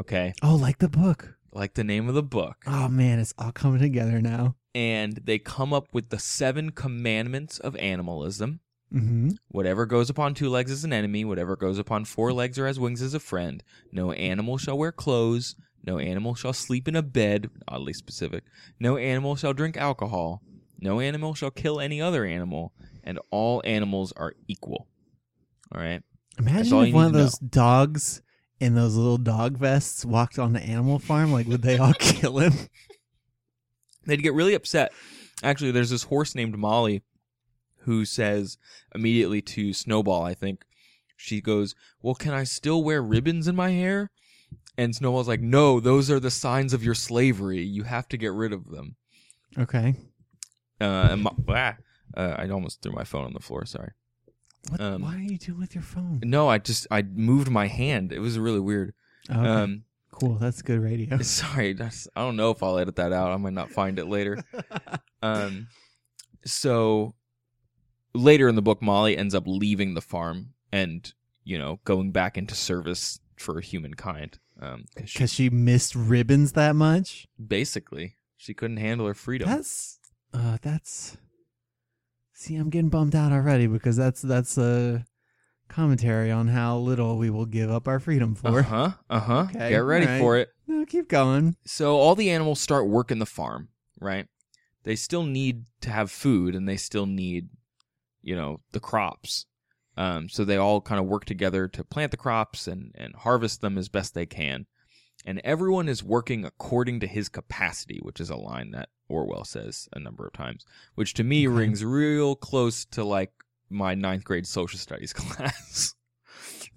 [0.00, 1.34] Okay, Oh, like the book.
[1.52, 2.56] like the name of the book.
[2.66, 4.56] Oh man, it's all coming together now.
[4.74, 8.60] And they come up with the seven commandments of animalism.
[8.92, 9.30] Mm-hmm.
[9.48, 11.26] Whatever goes upon two legs is an enemy.
[11.26, 13.62] Whatever goes upon four legs or has wings is a friend.
[13.92, 15.56] No animal shall wear clothes.
[15.86, 18.44] No animal shall sleep in a bed, oddly specific.
[18.80, 20.42] No animal shall drink alcohol.
[20.84, 22.72] No animal shall kill any other animal.
[23.02, 24.86] And all animals are equal.
[25.74, 26.02] All right.
[26.38, 27.24] Imagine all if one of to know.
[27.24, 28.22] those dogs
[28.60, 31.32] in those little dog vests walked on the animal farm.
[31.32, 32.52] Like, would they all kill him?
[34.04, 34.92] They'd get really upset.
[35.42, 37.02] Actually, there's this horse named Mollie
[37.78, 38.58] who says
[38.94, 40.64] immediately to Snowball, I think,
[41.16, 44.10] she goes, Well, can I still wear ribbons in my hair?
[44.76, 47.62] And Snowball's like, No, those are the signs of your slavery.
[47.62, 48.96] You have to get rid of them.
[49.58, 49.94] Okay.
[50.80, 51.16] Uh,
[51.48, 51.76] ah,
[52.16, 53.64] uh, I almost threw my phone on the floor.
[53.64, 53.92] Sorry.
[54.70, 56.20] What, Um, why are you doing with your phone?
[56.24, 58.12] No, I just I moved my hand.
[58.12, 58.94] It was really weird.
[59.30, 59.38] Okay.
[59.38, 60.34] Um, cool.
[60.36, 61.18] That's good radio.
[61.22, 63.30] sorry, that's, I don't know if I'll edit that out.
[63.32, 64.42] I might not find it later.
[65.22, 65.68] Um,
[66.44, 67.14] so
[68.14, 71.10] later in the book, Mollie ends up leaving the farm and
[71.44, 74.38] you know going back into service for humankind.
[74.60, 77.26] Um, 'cause she, Because she missed ribbons that much.
[77.44, 79.48] basically she couldn't handle her freedom.
[79.48, 79.98] That's
[80.34, 81.16] uh that's
[82.36, 85.06] See, I'm getting bummed out already because that's that's a
[85.68, 88.58] commentary on how little we will give up our freedom for.
[88.58, 88.90] Uh huh.
[89.08, 89.46] Uh huh.
[89.54, 90.20] Okay, Get ready alright.
[90.20, 90.48] for it.
[90.66, 91.56] No, keep going.
[91.64, 93.68] So all the animals start working the farm,
[94.00, 94.26] right?
[94.82, 97.48] They still need to have food and they still need,
[98.20, 99.46] you know, the crops.
[99.96, 103.60] Um, so they all kind of work together to plant the crops and, and harvest
[103.60, 104.66] them as best they can.
[105.24, 109.88] And everyone is working according to his capacity, which is a line that Orwell says
[109.92, 110.64] a number of times,
[110.94, 113.32] which to me rings real close to like
[113.70, 115.94] my ninth grade social studies class.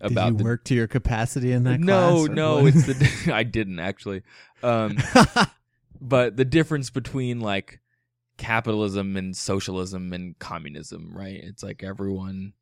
[0.01, 2.75] Did you the work to your capacity in that no, no, what?
[2.75, 4.21] it's the I didn't actually.
[4.61, 4.97] Um,
[6.01, 7.79] but the difference between like
[8.37, 11.39] capitalism and socialism and communism, right?
[11.41, 12.53] It's like everyone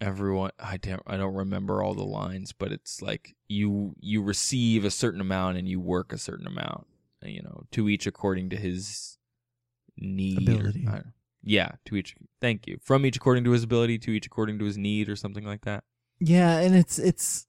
[0.00, 4.84] everyone I don't I don't remember all the lines, but it's like you you receive
[4.84, 6.86] a certain amount and you work a certain amount,
[7.24, 9.18] you know, to each according to his
[9.96, 10.86] need Ability.
[10.88, 11.02] I-
[11.42, 12.78] yeah, to each thank you.
[12.82, 15.62] From each according to his ability to each according to his need or something like
[15.66, 15.84] that.
[16.18, 17.46] Yeah, and it's it's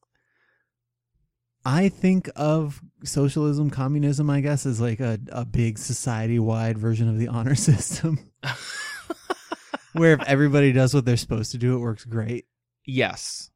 [1.64, 7.08] I think of socialism, communism, I guess, as like a, a big society wide version
[7.10, 8.20] of the honor system.
[9.94, 12.46] where if everybody does what they're supposed to do, it works great.
[12.86, 13.50] yes.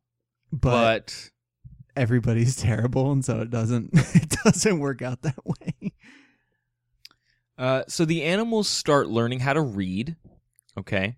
[0.51, 1.29] But, but
[1.95, 5.93] everybody's terrible and so it doesn't it doesn't work out that way.
[7.60, 10.15] Uh, so the animals start learning how to read,
[10.78, 11.17] okay?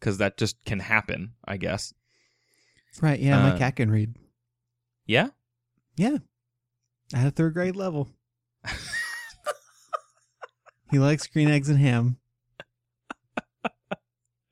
[0.00, 1.94] Because that just can happen, I guess.
[3.00, 4.16] Right, yeah, my Uh, cat can read.
[5.06, 5.28] Yeah.
[5.96, 6.18] Yeah.
[7.14, 8.08] At a third grade level.
[10.90, 12.18] he likes green eggs and ham.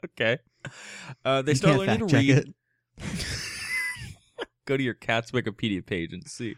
[0.04, 0.38] Okay.
[1.24, 2.38] Uh, they You start can't learning to read.
[2.38, 2.48] it.
[4.66, 6.54] Go to your cat's Wikipedia page and see.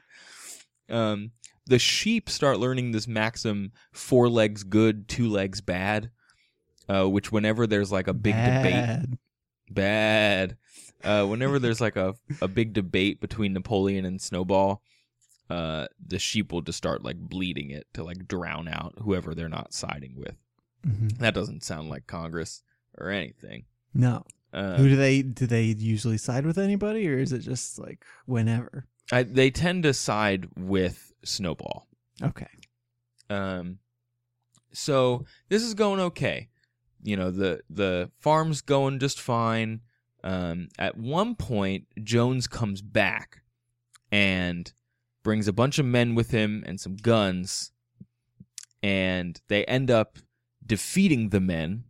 [0.89, 1.33] Um,
[1.67, 6.11] the sheep start learning this maxim: four legs good, two legs bad.
[6.89, 9.19] Uh, which whenever there's like a big debate, Bad.
[9.71, 10.57] bad.
[11.05, 14.83] Uh, whenever there's like a a big debate between Napoleon and Snowball,
[15.49, 19.49] uh, the sheep will just start like bleeding it to like drown out whoever they're
[19.49, 20.35] not siding with.
[20.87, 21.19] Mhm.
[21.19, 22.63] That doesn't sound like Congress
[22.99, 23.65] or anything.
[23.95, 24.25] No.
[24.53, 28.05] Uh, Who do they do they usually side with anybody or is it just like
[28.27, 28.87] whenever?
[29.11, 31.87] I, they tend to side with Snowball.
[32.23, 32.49] Okay.
[33.31, 33.79] Um,
[34.73, 36.49] so this is going okay.
[37.03, 39.81] You know the the farm's going just fine.
[40.25, 43.43] Um, at one point, Jones comes back
[44.13, 44.73] and
[45.25, 47.73] brings a bunch of men with him and some guns,
[48.83, 50.19] and they end up
[50.65, 51.85] defeating the men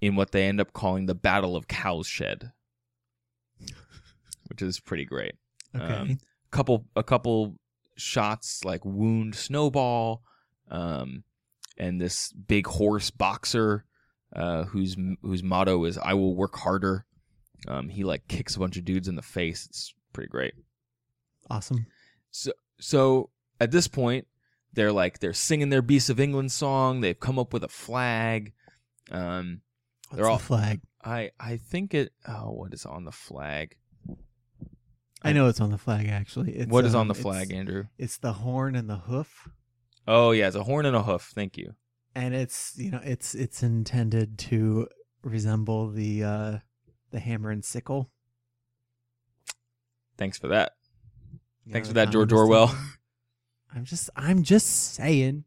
[0.00, 2.46] in what they end up calling the Battle of Cowshed,
[4.48, 5.34] which is pretty great
[5.74, 5.84] Okay.
[5.84, 6.18] Um,
[6.50, 7.56] couple a couple
[7.96, 10.22] shots like wound snowball
[10.70, 11.24] um
[11.78, 13.84] and this big horse boxer
[14.34, 17.04] uh whose whose motto is i will work harder.
[17.68, 19.66] Um he like kicks a bunch of dudes in the face.
[19.66, 20.54] It's pretty great.
[21.50, 21.86] Awesome.
[22.30, 24.26] so so at this point
[24.72, 27.00] they're like they're singing their beasts of england song.
[27.02, 28.52] They've come up with a flag.
[29.10, 29.60] Um
[30.08, 30.80] What's They're all- the flag?
[31.04, 33.76] i i think it oh what is on the flag
[35.24, 36.52] I know it's on the flag actually.
[36.52, 39.48] It's, what is um, on the it's- flag andrew It's the horn and the hoof.
[40.08, 41.74] oh yeah it's a horn and a hoof thank you
[42.14, 44.88] and it's you know it's it's intended to
[45.22, 46.58] resemble the uh
[47.10, 48.10] the hammer and sickle
[50.16, 50.72] thanks for that
[51.64, 52.74] You Thanks know, for that, the George Orwell.
[53.74, 55.44] i'm just i'm just saying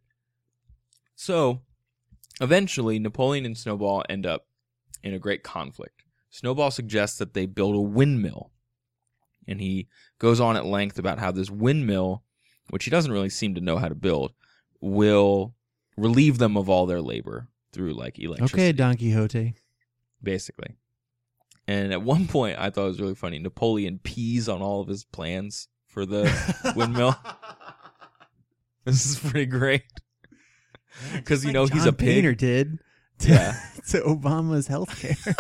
[1.16, 1.62] So,
[2.42, 4.48] eventually, Napoleon and Snowball end up
[5.02, 6.04] in a great conflict.
[6.30, 8.52] Snowball suggests that they build a windmill.
[9.48, 9.88] And he
[10.20, 12.24] goes on at length about how this windmill,
[12.70, 14.34] which he doesn't really seem to know how to build,
[14.82, 15.56] will
[15.98, 18.62] relieve them of all their labor through like electricity.
[18.62, 19.54] okay don quixote
[20.24, 20.76] basically.
[21.68, 23.40] And at one point, I thought it was really funny.
[23.40, 26.24] Napoleon pees on all of his plans for the
[26.76, 27.16] windmill.
[28.84, 29.84] This is pretty great.
[31.14, 32.08] Because, you know, he's a pig.
[32.08, 32.78] Painter did
[33.20, 33.54] to, Yeah.
[33.90, 35.36] to Obama's healthcare.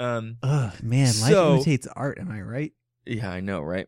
[0.00, 2.18] Um, Ugh, man, life So- imitates art.
[2.18, 2.72] Am I right?
[3.06, 3.86] Yeah, I know, right?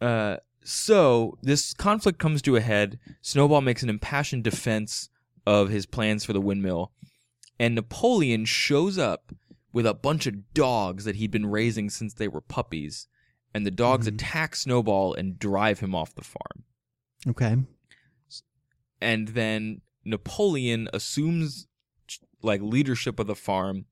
[0.00, 2.98] Uh, so this conflict comes to a head.
[3.20, 5.10] Snowball makes an impassioned defense
[5.46, 6.92] of his plans for the windmill,
[7.58, 9.32] and Napoleon shows up
[9.72, 13.06] with a bunch of dogs that he'd been raising since they were puppies,
[13.52, 14.14] and the dogs Mhm.
[14.14, 16.64] attack Snowball and drive him off the farm.
[17.26, 17.56] Okay.
[19.00, 21.66] And then Napoleon assumes
[22.42, 23.84] like leadership of the farm,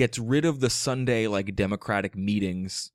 [0.00, 2.90] gets rid of the Sunday like democratic meetings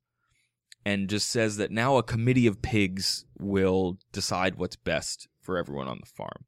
[0.84, 5.86] and just says that now a committee of pigs will decide what's best for everyone
[5.86, 6.44] on the farm.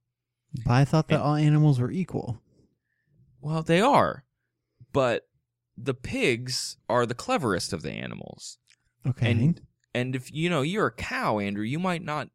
[0.65, 2.43] But I thought that And- all animals were equal.
[3.41, 4.25] Well, they are,
[4.93, 5.29] but
[5.77, 8.59] the pigs are the cleverest of the animals.
[9.07, 9.31] Okay.
[9.31, 9.61] And
[9.95, 12.31] and if you know you're a cow, Andrew, you might not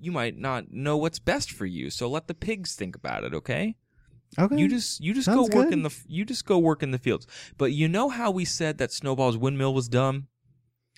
[0.00, 1.90] you might not know what's best for you.
[1.90, 3.76] So let the pigs think about it, okay?
[4.38, 4.56] Okay.
[4.56, 5.72] You just you just Sounds go work good.
[5.72, 7.26] in the you just go work in the fields.
[7.56, 10.26] But you know how we said that Snowball's windmill was dumb?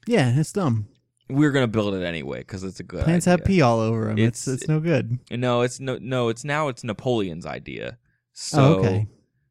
[0.07, 0.87] yeah, it's dumb.
[1.29, 3.39] We're gonna build it anyway because it's a good Plants idea.
[3.39, 4.19] have pee all over them.
[4.19, 5.19] It's- It's it's, no good.
[5.31, 6.29] No, it's no no.
[6.29, 7.99] It's now it's Napoleon's idea.
[8.33, 9.07] So oh, okay.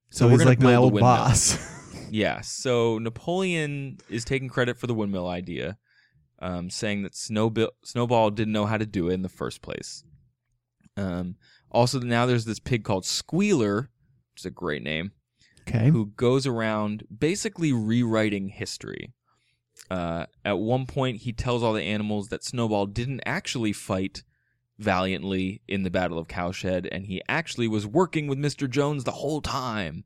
[0.10, 1.58] so So, we're he's gonna like my old boss.
[2.12, 5.78] Yeah, so Napoleon is taking credit for the windmill idea,
[6.40, 10.04] um, saying that Snowbill, Snowball didn't know how to do it in the first place.
[10.98, 11.36] Um,
[11.72, 13.90] also, now there's this pig called Squealer,
[14.34, 15.12] which is a great name,
[15.68, 15.90] okay.
[15.90, 19.14] who goes around basically rewriting history.
[19.90, 24.24] Uh, at one point, he tells all the animals that Snowball didn't actually fight
[24.78, 28.70] valiantly in the Battle of Cowshed, and he actually was working with Mr.
[28.70, 30.06] Jones the whole time.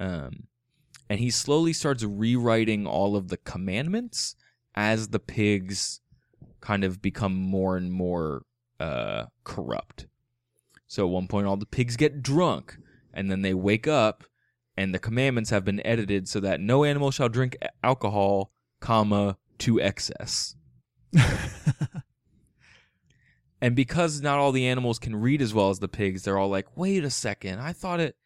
[0.00, 0.48] Um,
[1.08, 4.36] and he slowly starts rewriting all of the commandments
[4.74, 6.00] as the pigs
[6.60, 8.42] kind of become more and more
[8.78, 10.06] uh, corrupt.
[10.88, 12.76] So at one point, all the pigs get drunk,
[13.14, 14.24] and then they wake up,
[14.76, 19.80] and the commandments have been edited so that no animal shall drink alcohol, comma to
[19.80, 20.56] excess.
[23.60, 26.48] And because not all the animals can read as well as the pigs, they're all
[26.48, 28.16] like, "Wait a second, I thought it."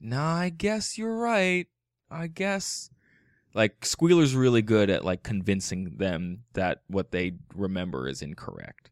[0.00, 1.66] Nah, I guess you're right.
[2.10, 2.90] I guess.
[3.54, 8.90] Like Squealer's really good at like convincing them that what they remember is incorrect.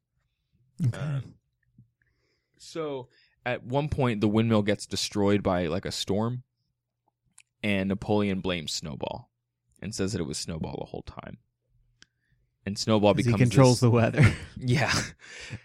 [0.86, 0.98] okay.
[0.98, 1.34] Um,
[2.58, 3.08] so
[3.44, 6.42] at one point, the windmill gets destroyed by like a storm,
[7.62, 9.30] and Napoleon blames Snowball
[9.82, 11.38] and says that it was Snowball the whole time.
[12.64, 14.34] And Snowball 'Cause he becomes controls this- the weather.
[14.56, 14.92] yeah,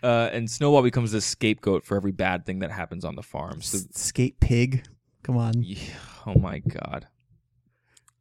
[0.03, 3.61] uh, and Snowball becomes this scapegoat for every bad thing that happens on the farm.
[3.61, 4.85] So, Skate pig.
[5.23, 5.63] Come on.
[5.63, 5.79] yeah,
[6.27, 7.07] oh my god.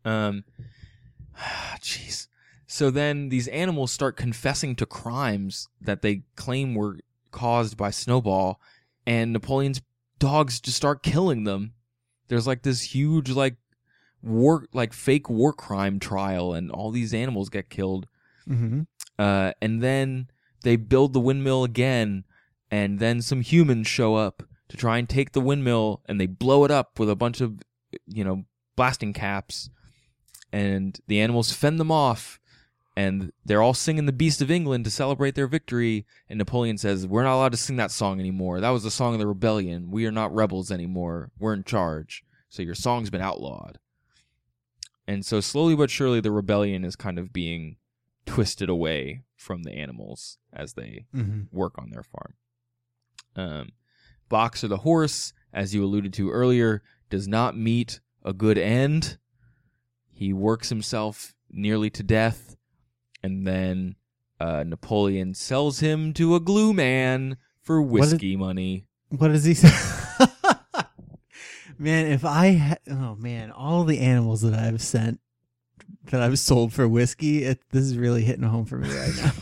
[0.05, 0.45] Um,
[1.81, 2.29] jeez.
[2.67, 7.01] So then these animals start confessing to crimes that they claim were
[7.31, 8.61] caused by Snowball,
[9.07, 9.83] and Napoleon's
[10.19, 11.73] dogs just start killing them.
[12.29, 13.57] There's like this huge like
[14.23, 18.07] war like fake war crime trial, and all these animals get killed.
[18.47, 18.83] hmm
[19.19, 20.29] Uh, and then
[20.63, 22.25] they build the windmill again,
[22.71, 26.65] and then some humans show up to try and take the windmill, and they blow
[26.65, 27.61] it up with a bunch of,
[28.07, 28.45] you know,
[28.77, 29.69] blasting caps,
[30.53, 32.40] and the animals fend them off,
[33.01, 36.05] and they're all singing "The Beast of England" to celebrate their victory.
[36.29, 38.61] And Napoleon says, "We're not allowed to sing that song anymore.
[38.61, 39.91] That was the song of the rebellion.
[39.91, 41.31] We are not rebels anymore.
[41.39, 42.23] We're in charge.
[42.51, 43.79] So your song's been outlawed."
[45.07, 47.77] And so slowly but surely, the rebellion is kind of being
[48.27, 52.35] twisted away from the animals as they hmm work on their farm.
[53.35, 53.69] Um,
[54.29, 59.17] Boxer the horse, as you alluded to earlier, does not meet a good end.
[60.11, 62.57] He works himself nearly to death,
[63.23, 63.97] and then
[64.39, 68.87] uh, Napoleon sells him to a glue man for What did- whiskey money.
[69.11, 69.69] What does he say?
[71.79, 75.19] man, if I ha- oh man, all the animals that I've sent
[76.05, 79.33] that I've sold for whiskey, it, this is really hitting home for me right now.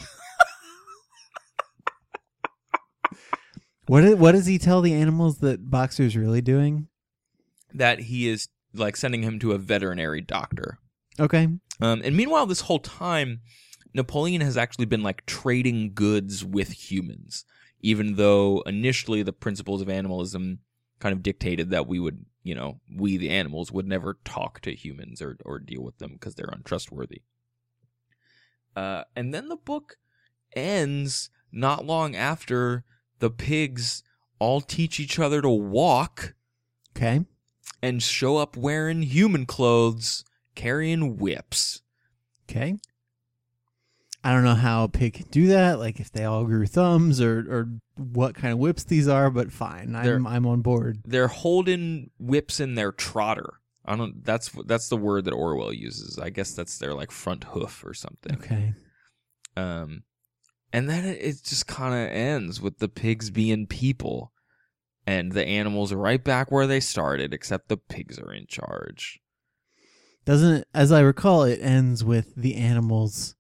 [3.87, 6.89] what is, what does he tell the animals that Boxer's really doing?
[7.75, 10.79] That he is like sending him to a veterinary doctor.
[11.21, 11.49] Okay.
[11.81, 13.41] Um, and meanwhile, this whole time,
[13.95, 17.45] Napoleon has actually been like trading goods with humans,
[17.81, 20.61] even though initially the principles of animalism
[20.99, 24.75] kind of dictated that we would, you know, we the animals would never talk to
[24.75, 27.23] humans or, or deal with them because they're untrustworthy.
[28.77, 29.97] Uh, and then the book
[30.55, 32.85] ends not long after
[33.19, 34.03] the pigs
[34.39, 36.35] all teach each other to walk
[36.97, 37.25] Okay.
[37.83, 40.25] and show up wearing human clothes,
[40.55, 41.83] carrying whips.
[42.49, 42.77] Okay.
[44.25, 47.21] I don't know how a pig can do that, like if they all grew thumbs
[47.21, 49.93] or or what kind of whips these are, but fine.
[49.93, 51.01] They're- I'm I'm on board.
[51.05, 53.55] They're holding whips in their trotter.
[53.85, 54.25] I don't.
[54.25, 56.19] That's that's the word that Orwell uses.
[56.19, 58.35] I guess that's their like front hoof or something.
[58.37, 58.75] Okay.
[59.57, 60.03] Um,
[60.73, 64.33] and then it, it just kind of ends with the pigs being people,
[65.07, 69.21] and the animals are right back where they started, except the pigs are in charge.
[70.27, 73.35] Doesn't as I recall, it ends with the animals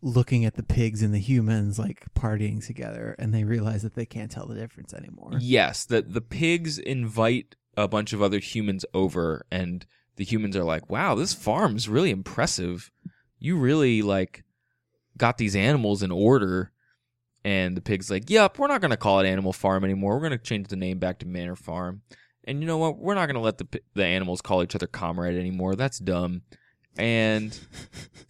[0.00, 4.06] looking at the pigs and the humans like partying together, and they realize that they
[4.06, 5.32] can't tell the difference anymore.
[5.40, 9.86] Yes, the the pigs invite a bunch of other humans over, and
[10.16, 12.90] the humans are like, "Wow, this farm's really impressive.
[13.38, 14.44] You really like
[15.16, 16.72] got these animals in order."
[17.44, 20.16] And the pig's like, "Yep, we're not gonna call it Animal Farm anymore.
[20.16, 22.02] We're gonna change the name back to Manor Farm."
[22.44, 22.98] And you know what?
[22.98, 25.76] We're not gonna let the the animals call each other comrade anymore.
[25.76, 26.42] That's dumb.
[26.98, 27.50] And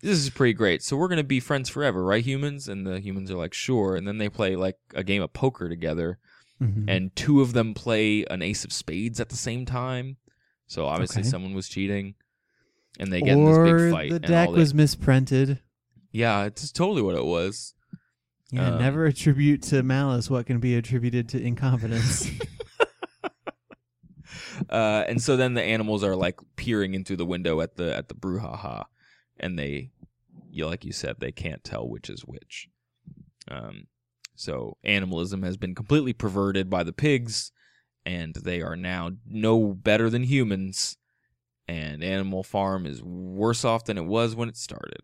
[0.00, 0.82] this is pretty great.
[0.82, 2.68] So we're gonna be friends forever, right, humans?
[2.68, 5.68] And the humans are like, "Sure." And then they play like a game of poker
[5.68, 6.18] together
[6.60, 6.84] Mhm.
[6.88, 10.16] and two of them play an ace of spades at the same time.
[10.66, 11.28] So obviously Okay.
[11.30, 12.14] someone was cheating,
[13.00, 14.10] and they get in this big fight.
[14.10, 15.60] the and deck all they- misprinted.
[16.12, 17.74] yeah, it's totally what it was.
[18.50, 22.28] Yeah, Um, never attribute to malice what can be attributed to incompetence.
[24.68, 27.96] Uh, and so then the animals are like peering in through the window at the
[27.96, 28.84] at the brouhaha,
[29.38, 29.90] and they,
[30.50, 32.68] you like you said, they can't tell which is which.
[33.50, 33.86] Um,
[34.34, 37.50] so animalism has been completely perverted by the pigs,
[38.06, 40.96] and they are now no better than humans.
[41.66, 45.02] And Animal Farm is worse off than it was when it started.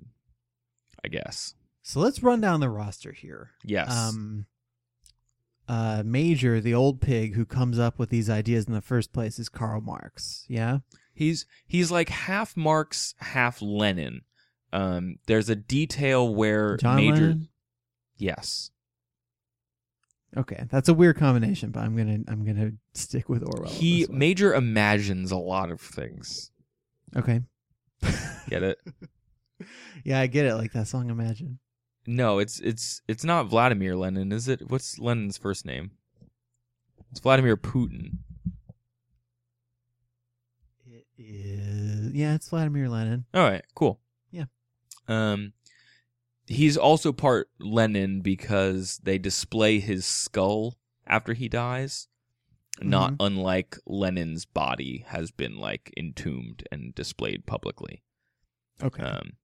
[1.04, 1.54] I guess.
[1.82, 3.50] so let's run down the roster here.
[3.62, 3.92] Yes.
[3.94, 4.46] Um,
[5.68, 9.38] uh, Major, the old pig who comes up with these ideas in the first place,
[9.38, 10.44] is Karl Marx.
[10.48, 10.78] Yeah.
[11.14, 14.22] He's he's like half Marx, half Lenin.
[14.72, 17.14] Um, there's a detail where John Major.
[17.14, 17.48] Lennon?
[18.16, 18.70] Yes.
[20.36, 23.70] Okay, that's a weird combination, but I'm gonna I'm gonna stick with Orwell.
[23.70, 24.06] he.
[24.10, 26.50] Major imagines a lot of things.
[27.16, 27.40] okay.
[28.48, 28.78] Get it?
[30.04, 30.56] yeah, I get it.
[30.56, 31.58] Like that song, Imagine.
[32.06, 34.70] No, it's it's it's not Vladimir Lenin, is it?
[34.70, 35.92] What's Lenin's first name?
[37.10, 38.18] It's Vladimir Putin.
[40.86, 42.12] It is.
[42.12, 43.24] Yeah, it's Vladimir Lenin.
[43.34, 44.00] All right, cool.
[44.30, 44.44] Yeah.
[45.08, 45.52] Um,
[46.46, 50.76] he's also part Lenin because they display his skull
[51.06, 52.08] after he dies.
[52.82, 53.22] Not Mm-hmm.
[53.26, 58.02] unlike Lenin's body has been like entombed and displayed publicly.
[58.82, 59.00] Okay.
[59.04, 59.34] Um,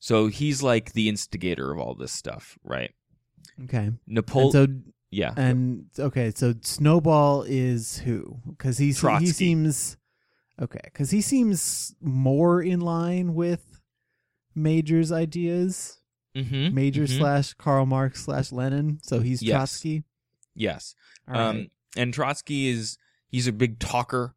[0.00, 2.92] so he's like the instigator of all this stuff, right?
[3.64, 3.90] okay.
[4.06, 4.52] Napoleon.
[4.52, 4.66] so
[5.10, 5.32] yeah.
[5.36, 8.40] and okay, so Snowball is who?
[8.48, 9.26] Because he Trotsky.
[9.26, 9.96] he seems
[10.60, 10.80] okay.
[10.84, 13.80] Because he seems more in line with
[14.54, 15.98] Major's ideas.
[16.36, 16.74] mm-hmm.
[16.74, 17.18] Major mhm.
[17.18, 19.00] slash Karl Marx slash Lenin.
[19.02, 19.52] So he's Yes.
[19.56, 20.04] Trotsky.
[20.54, 20.94] Yes.
[21.26, 21.40] Right.
[21.40, 22.96] Um, and Trotsky is
[23.28, 24.34] he's a big talker,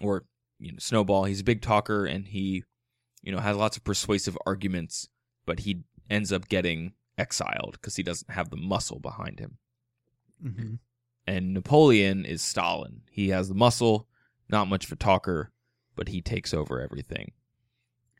[0.00, 0.24] or
[0.58, 1.24] you know, Snowball.
[1.24, 2.64] He's a big talker, and he,
[3.24, 5.08] you know, has lots of persuasive arguments,
[5.46, 9.58] but he ends up getting exiled because he doesn't have the muscle behind him.
[10.42, 10.78] Mhm.
[11.26, 13.02] And Napoleon is Stalin.
[13.10, 14.08] He has the muscle,
[14.48, 15.52] not much of a talker,
[15.96, 17.32] but he takes over everything.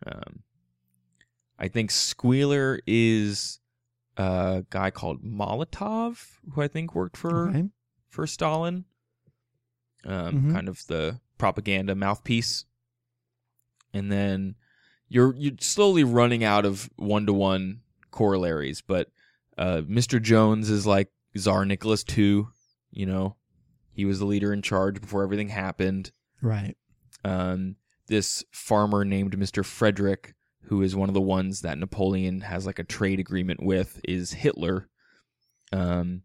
[0.06, 0.42] Um,
[1.58, 3.60] I think Squealer is
[4.16, 7.68] a guy called Molotov, who I think worked for Okay.
[8.08, 8.84] for Stalin.
[10.04, 10.52] Um, Mhm.
[10.52, 12.64] kind of the propaganda mouthpiece.
[13.92, 14.56] And then
[15.08, 17.80] you're you're slowly running out of one to one
[18.10, 19.08] corollaries, but
[19.58, 20.20] uh, Mr.
[20.20, 22.46] Jones is like Tsar Nicholas II.
[22.90, 23.36] You know,
[23.92, 26.10] he was the leader in charge before everything happened.
[26.40, 26.76] Right.
[27.24, 27.76] Um,
[28.06, 29.64] this farmer named Mr.
[29.64, 30.34] Frederick,
[30.64, 34.32] who is one of the ones that Napoleon has like a trade agreement with, is
[34.32, 34.88] Hitler.
[35.72, 36.22] Um,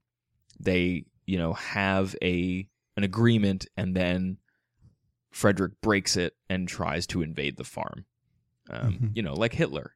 [0.59, 2.67] they, you know, have a
[2.97, 4.37] an agreement, and then
[5.31, 8.05] Frederick breaks it and tries to invade the farm.
[8.69, 9.15] Um, Mhm.
[9.15, 9.93] You know, like Hitler.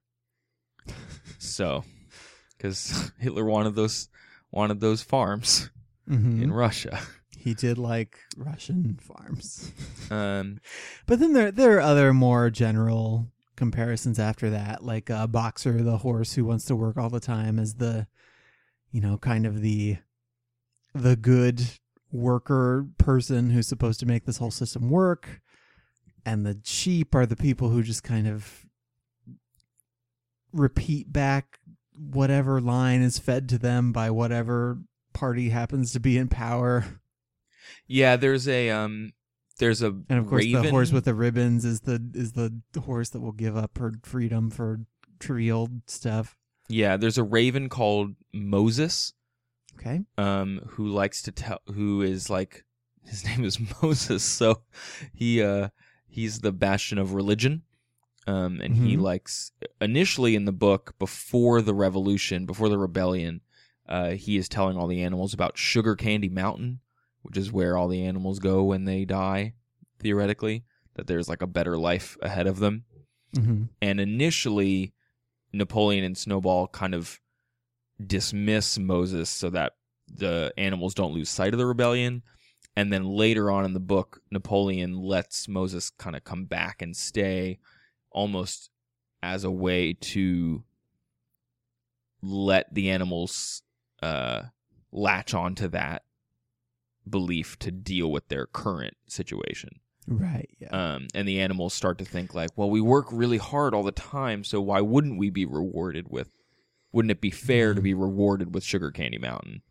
[1.40, 1.84] so,
[2.58, 4.10] because Hitler wanted those
[4.52, 5.70] wanted those farms
[6.10, 6.42] Mhm.
[6.42, 7.00] in Russia.
[7.38, 9.72] He did like Russian farms.
[10.10, 10.60] Um,
[11.06, 15.98] But then there there are other more general comparisons after that, like uh, Boxer, the
[16.00, 18.08] horse who wants to work all the time, as the,
[18.92, 19.98] you know, kind of the,
[20.94, 21.62] the good
[22.12, 25.42] worker person who's supposed to make this whole system work,
[26.26, 28.63] and the sheep are the people who just kind of
[30.54, 31.60] repeat back
[31.96, 34.80] whatever line is fed to them by whatever
[35.14, 36.86] party happens to be in power.
[37.88, 39.12] yeah, there's a um,
[39.60, 40.64] there's a And of course, raven.
[40.64, 42.52] the horse with the ribbons is the is the
[42.86, 44.80] horse that will give up her freedom for
[45.20, 46.38] trivial stuff.
[46.70, 49.14] Yeah, there's a raven called Moses,
[49.78, 50.02] Okay.
[50.18, 52.64] um, who likes to tell, who is like,
[53.06, 54.62] his name is Moses, so
[55.14, 55.70] he, uh,
[56.08, 57.64] he's the bastion of religion,
[58.28, 59.02] um, and he Mhm.
[59.02, 59.52] likes
[59.82, 63.42] initially in the book before the revolution, before the rebellion,
[63.88, 66.80] uh, he is telling all the animals about Sugar Candy Mountain,
[67.22, 69.54] which is where all the animals go when they die,
[70.00, 70.64] theoretically,
[70.96, 72.86] that there's like a better life ahead of them.
[73.34, 74.94] hmm And initially,
[75.52, 77.20] Napoleon and Snowball kind of
[78.06, 79.74] dismiss Moses so that
[80.08, 82.24] the animals don't lose sight of the rebellion.
[82.76, 86.96] And then later on in the book, Napoleon lets Moses kind of come back and
[86.98, 87.60] stay
[88.14, 88.70] almost
[89.22, 90.64] as a way to
[92.22, 93.64] let the animals
[94.02, 94.44] uh,
[94.92, 96.04] latch onto that
[97.10, 99.80] belief to deal with their current situation.
[100.08, 100.50] Right.
[100.60, 100.70] Yeah.
[100.70, 103.92] Um, and the animals start to think like, well, we work really hard all the
[103.92, 106.30] time, so why wouldn't we be rewarded with?
[106.92, 109.64] Wouldn't it be fair to be rewarded with Sugar Candy Mountain?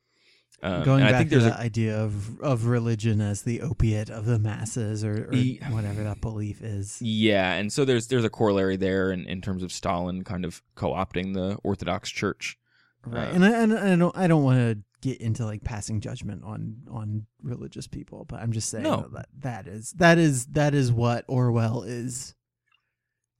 [0.64, 4.10] Um, Going back I think to the a idea of of religion as the opiate
[4.10, 5.36] of the masses, or, or
[5.72, 6.98] whatever that belief is.
[7.02, 10.62] yeah, and so there's there's a corollary there in, in terms of Stalin kind of
[10.76, 12.58] co-opting the Orthodox Church.
[13.04, 13.26] Right.
[13.26, 16.44] Uh, and I, and I don't I don't want to get into like passing judgment
[16.44, 19.08] on on religious people, but I'm just saying No.
[19.14, 22.36] that that is that is that is what Orwell is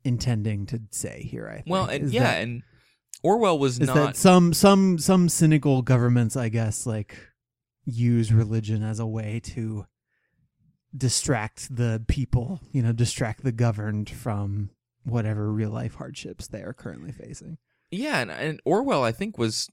[0.05, 1.49] intending to say here.
[1.49, 1.66] I think.
[1.68, 2.62] Well, and yeah, that- and
[3.23, 7.16] Orwell was is not that some some some cynical governments, I guess, like
[7.85, 9.87] use religion as a way to
[10.97, 14.70] distract the people, you know, distract the governed from
[15.05, 17.59] whatever real life hardships they are currently facing.
[17.91, 19.68] Yeah, and, and Orwell, I think, was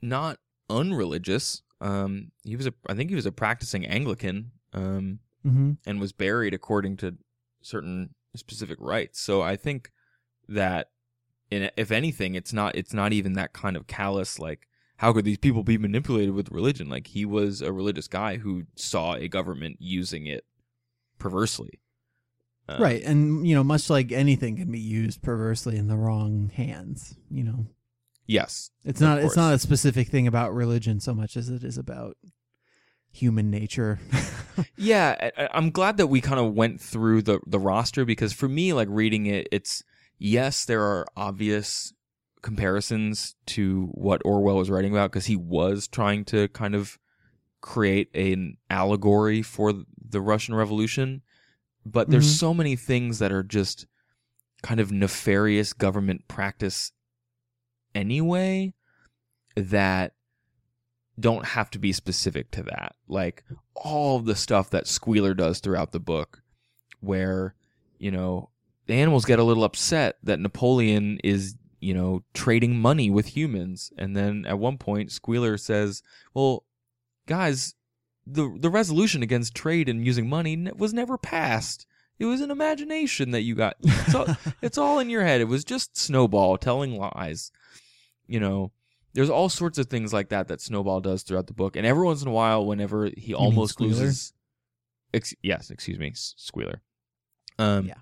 [0.00, 0.38] not
[0.70, 1.62] unreligious.
[1.80, 4.52] Um, he was a, I think he was a practicing Anglican.
[4.72, 5.72] Um, Mm-hmm.
[5.84, 7.16] and was buried according to
[7.62, 9.20] certain specific rites.
[9.20, 9.90] So I think
[10.46, 10.90] that,
[11.52, 14.38] in, if anything, it's not it's not even that kind of callous.
[14.38, 16.88] Like, how could these people be manipulated with religion?
[16.88, 20.44] Like, he was a religious guy who saw a government using it
[21.18, 21.80] perversely.
[22.68, 26.48] Uh, right and you know much like anything can be used perversely in the wrong
[26.54, 27.66] hands you know
[28.24, 28.70] Yes.
[28.84, 32.16] it's not it's not a specific thing about religion so much as it is about
[33.10, 33.98] human nature
[34.76, 38.48] Yeah, I, I'm glad that we kind of went through the the roster because for
[38.48, 39.82] me, like reading it, it's
[40.22, 41.92] yes, there are obvious
[42.42, 46.98] comparisons to what Orwell was writing about because he was trying to kind of
[47.60, 49.72] create an allegory for
[50.04, 51.22] the Russian Revolution,
[51.86, 52.38] but there's Mhm.
[52.38, 53.86] so many things that are just
[54.62, 56.92] kind of nefarious government practice
[57.94, 58.74] anyway
[59.56, 60.14] that
[61.18, 62.96] don't have to be specific to that.
[63.06, 63.44] Like
[63.74, 66.42] all the stuff that Squealer does throughout the book,
[67.00, 67.54] where,
[67.98, 68.50] you know,
[68.86, 73.92] the animals get a little upset that Napoleon is, you know, trading money with humans.
[73.98, 76.02] And then at one point, Squealer says,
[76.34, 76.64] well,
[77.26, 77.74] guys,
[78.26, 81.86] the, the resolution against trade and using money ne- was never passed.
[82.18, 83.76] It was an imagination that you got.
[83.82, 84.26] It's all,
[84.62, 85.40] it's all in your head.
[85.40, 87.50] It was just Snowball telling lies.
[88.28, 88.70] You know,
[89.14, 92.04] there's all sorts of things like that that Snowball does throughout the book, and every
[92.04, 94.32] once in a while, whenever he mean almost loses,
[95.12, 96.80] ex- yes, excuse me, Squealer.
[97.58, 97.94] Um, Yeah.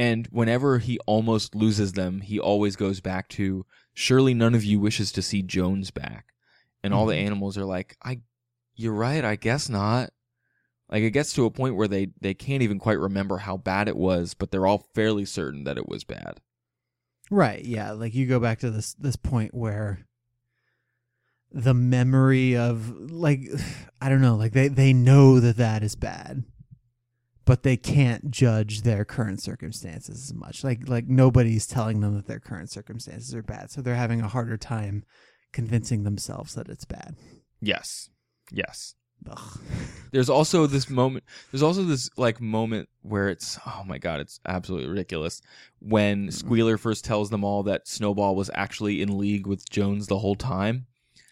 [0.00, 4.80] And whenever he almost loses them, he always goes back to, "Surely none of you
[4.80, 6.32] wishes to see Jones back,"
[6.82, 7.26] and all the Mhm.
[7.26, 8.22] animals are like, "I,
[8.74, 10.10] you're right, I guess not."
[10.90, 13.88] Like it gets to a point where they they can't even quite remember how bad
[13.88, 16.40] it was, but they're all fairly certain that it was bad.
[17.30, 17.64] Right.
[17.64, 17.92] Yeah.
[17.92, 20.06] Like you go back to this this point where
[21.52, 23.40] the memory of like
[24.00, 26.42] I don't know, like they they know that that is bad,
[27.50, 30.62] but they can't judge their current circumstances as much.
[30.62, 34.28] Like like nobody's telling them that their current circumstances are bad, so they're having a
[34.28, 35.02] harder time
[35.52, 37.16] convincing themselves that it's bad.
[37.60, 38.08] Yes.
[38.52, 38.94] Yes.
[39.28, 39.58] Ugh.
[40.12, 44.38] There's also this moment there's also this like moment where it's oh my god, it's
[44.46, 45.42] absolutely ridiculous.
[45.80, 46.30] When mm-hmm.
[46.30, 50.36] Squealer first tells them all that Snowball was actually in league with Jones the whole
[50.36, 50.86] time.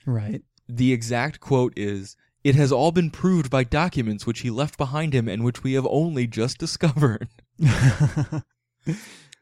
[0.04, 0.42] Right.
[0.68, 5.12] The exact quote is it has all been proved by documents which he left behind
[5.12, 7.28] him and which we have only just discovered.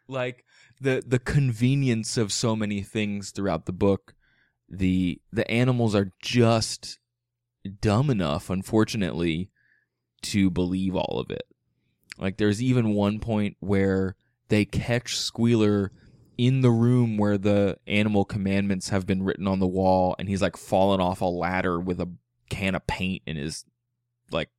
[0.08, 0.44] like
[0.80, 4.14] the the convenience of so many things throughout the book
[4.68, 6.98] the the animals are just
[7.80, 9.50] dumb enough unfortunately
[10.22, 11.46] to believe all of it
[12.18, 14.16] like there's even one point where
[14.48, 15.92] they catch squealer
[16.38, 20.42] in the room where the animal commandments have been written on the wall and he's
[20.42, 22.08] like fallen off a ladder with a
[22.48, 23.64] can of paint in his
[24.30, 24.50] like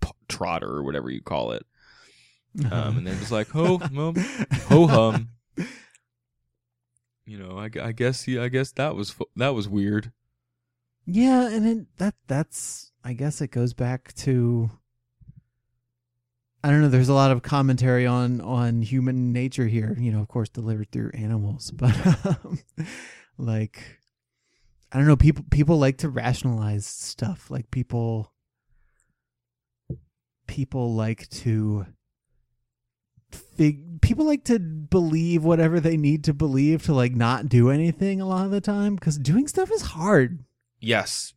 [0.00, 1.64] p- trotter or whatever you call it
[2.72, 4.14] um, and they're just like ho hum
[4.68, 5.28] ho hum
[7.28, 10.12] you know, I, I guess he, I guess that was that was weird.
[11.04, 14.70] Yeah, and it, that that's I guess it goes back to
[16.64, 16.88] I don't know.
[16.88, 19.94] There's a lot of commentary on on human nature here.
[20.00, 21.94] You know, of course, delivered through animals, but
[22.26, 22.60] um,
[23.36, 23.97] like
[24.92, 25.16] I don't know.
[25.16, 27.50] People people like to rationalize stuff.
[27.50, 28.32] Like people
[30.46, 31.86] people like to
[33.30, 38.20] fig people like to believe whatever they need to believe to like not do anything
[38.20, 40.44] a lot of the time because doing stuff is hard
[40.80, 41.34] Yes,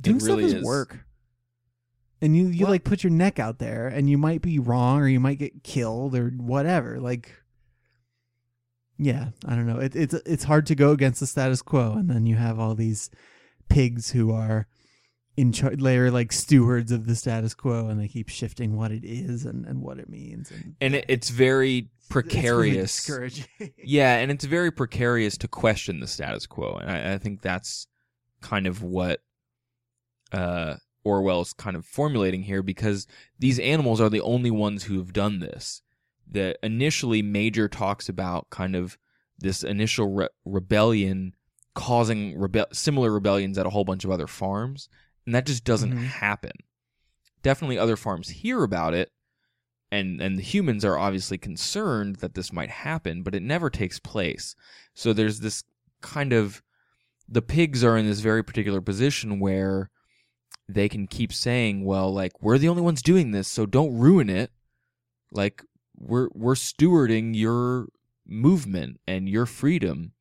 [0.00, 1.06] doing it really stuff is, is work
[2.20, 5.08] and you you like put your neck out there and you might be wrong or
[5.08, 7.32] you might get killed or whatever like
[8.98, 12.08] yeah i don't know it, it's it's hard to go against the status quo and
[12.10, 13.10] then you have all these
[13.68, 14.66] pigs who are
[15.36, 19.04] in charge they're like stewards of the status quo and they keep shifting what it
[19.04, 22.96] is and, and what it means and, and it, it's very it's really precarious.
[22.96, 23.46] discouraging.
[23.82, 27.86] yeah, and it's very precarious to question the status quo, and I, I think that's
[28.40, 29.20] kind of what
[30.32, 33.06] uh, Orwell's kind of formulating here, because
[33.38, 35.82] these animals are the only ones who have done this.
[36.30, 38.98] The initially Major talks about kind of
[39.38, 41.34] this initial re- rebellion
[41.74, 44.88] causing rebe- similar rebellions at a whole bunch of other farms,
[45.24, 46.04] and that just doesn't Mhm.
[46.04, 46.52] happen.
[47.42, 49.12] Definitely, other farms hear about it,
[49.92, 54.00] and and the humans are obviously concerned that this might happen, but it never takes
[54.00, 54.56] place.
[54.94, 55.62] So there's this
[56.00, 56.62] kind of
[57.28, 59.90] the pigs are in this very particular position where
[60.68, 64.28] they can keep saying, "Well, like we're the only ones doing this, so don't ruin
[64.30, 64.50] it."
[65.30, 65.62] Like
[65.96, 67.88] we're we're stewarding your
[68.26, 70.12] movement and your freedom.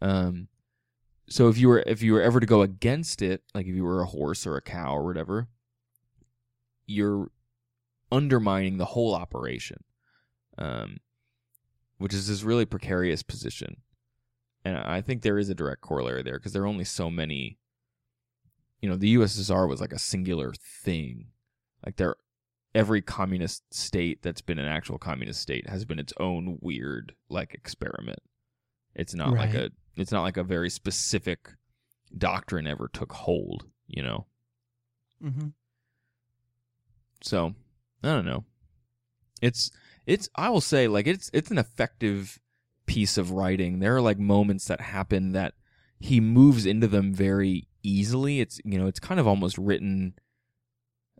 [0.00, 0.48] Um
[1.28, 3.84] so if you were if you were ever to go against it, like if you
[3.84, 5.48] were a horse or a cow or whatever,
[6.86, 7.30] you're
[8.12, 9.82] undermining the whole operation,
[10.58, 10.98] um,
[11.98, 13.78] which is this really precarious position.
[14.64, 17.58] And I think there is a direct corollary there because there are only so many.
[18.80, 20.52] You know, the USSR was like a singular
[20.82, 21.28] thing.
[21.84, 22.16] Like there,
[22.74, 27.54] every communist state that's been an actual communist state has been its own weird like
[27.54, 28.20] experiment.
[28.94, 29.70] It's not like a.
[29.96, 31.50] It's not like a very specific
[32.16, 33.66] doctrine ever took hold.
[33.86, 34.26] You know.
[35.22, 35.48] mm-hmm.
[37.22, 37.54] So
[38.02, 38.44] I don't know.
[39.40, 39.70] It's
[40.06, 42.38] it's I will say like it's it's an effective
[42.86, 43.78] piece of writing.
[43.78, 45.54] There are like moments that happen that
[45.98, 48.40] he moves into them very easily.
[48.40, 50.14] It's you know, it's kind of almost written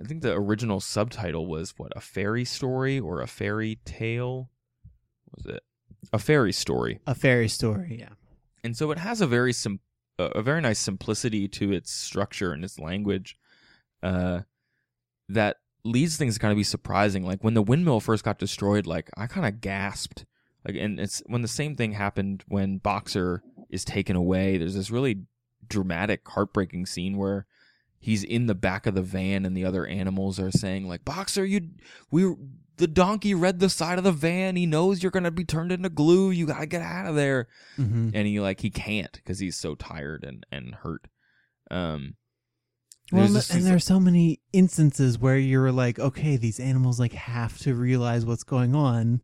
[0.01, 4.51] I think the original subtitle was what, a fairy story or a fairy tale?
[5.27, 5.63] What was it?
[6.13, 7.01] A fairy story.
[7.07, 8.11] a fairy story yeah
[8.63, 9.81] and so it has a very sim-
[10.19, 13.39] a a very nice simplicity to its structure and its language
[14.03, 14.41] uh,
[15.31, 18.87] that leads things to kind of be surprising like when the windmill first got destroyed
[18.87, 20.27] like i kind of gasped
[20.67, 24.91] like and it's when the same thing happened when boxer is taken away there's this
[24.91, 25.23] really
[25.67, 27.47] dramatic heartbreaking scene where
[28.05, 31.45] he's in the back of the van and the other animals are saying like boxer
[31.45, 31.61] you
[32.11, 32.35] we
[32.77, 35.89] the donkey read the side of the van he knows you're gonna be turned into
[35.89, 37.49] glue you gotta get out of there
[37.79, 38.11] mm-hmm.
[38.13, 41.07] and he like he can't because he's so tired and and hurt.
[41.71, 42.17] Um,
[43.13, 46.99] Well, there's and, and there are so many instances where you're like, okay, these animals
[46.99, 49.23] like have to realize what's going on,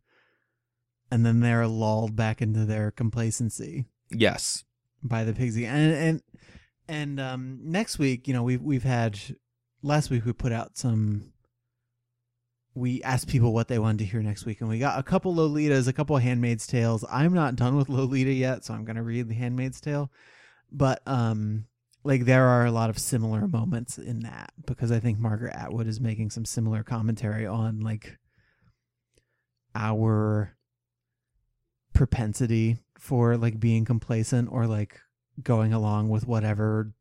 [1.09, 4.63] and then they're lulled back into their complacency yes,
[5.03, 5.55] by the pigs.
[5.55, 5.75] again.
[5.75, 6.21] And and
[6.91, 9.17] and um, next week, you know, we've we've had
[9.81, 11.31] last week we put out some.
[12.73, 15.33] We asked people what they wanted to hear next week, and we got a couple
[15.33, 17.05] Lolitas, a couple Handmaid's Tales.
[17.09, 20.11] I'm not done with Lolita yet, so I'm gonna read the Handmaid's Tale.
[20.69, 21.65] But um,
[22.03, 25.87] like there are a lot of similar moments in that because I think Margaret Atwood
[25.87, 28.17] is making some similar commentary on like
[29.75, 30.57] our
[31.93, 34.99] propensity for like being complacent or like
[35.41, 36.93] going along with whatever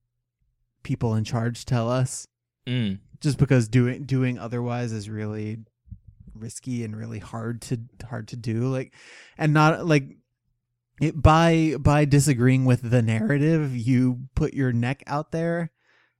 [0.83, 2.27] people in charge tell us.
[2.67, 5.59] Mm, just because doing doing otherwise is really
[6.35, 8.69] risky and really hard to hard to do.
[8.69, 8.95] Like
[9.39, 10.17] and not like
[11.01, 15.71] it by by disagreeing with the narrative you put your neck out there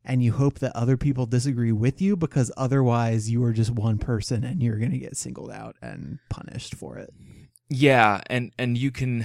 [0.05, 3.99] and you hope that other people disagree with you because otherwise you are just one
[3.99, 7.13] person and you're going to get singled out and punished for it.
[7.69, 9.25] Yeah, and and you can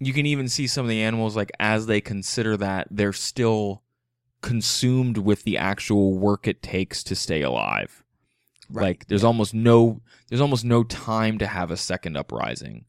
[0.00, 3.82] you can even see some of the animals like as they consider that they're still
[4.42, 8.04] consumed with the actual work it takes to stay alive.
[8.70, 12.84] Like there's almost no there's almost no time to have a second uprising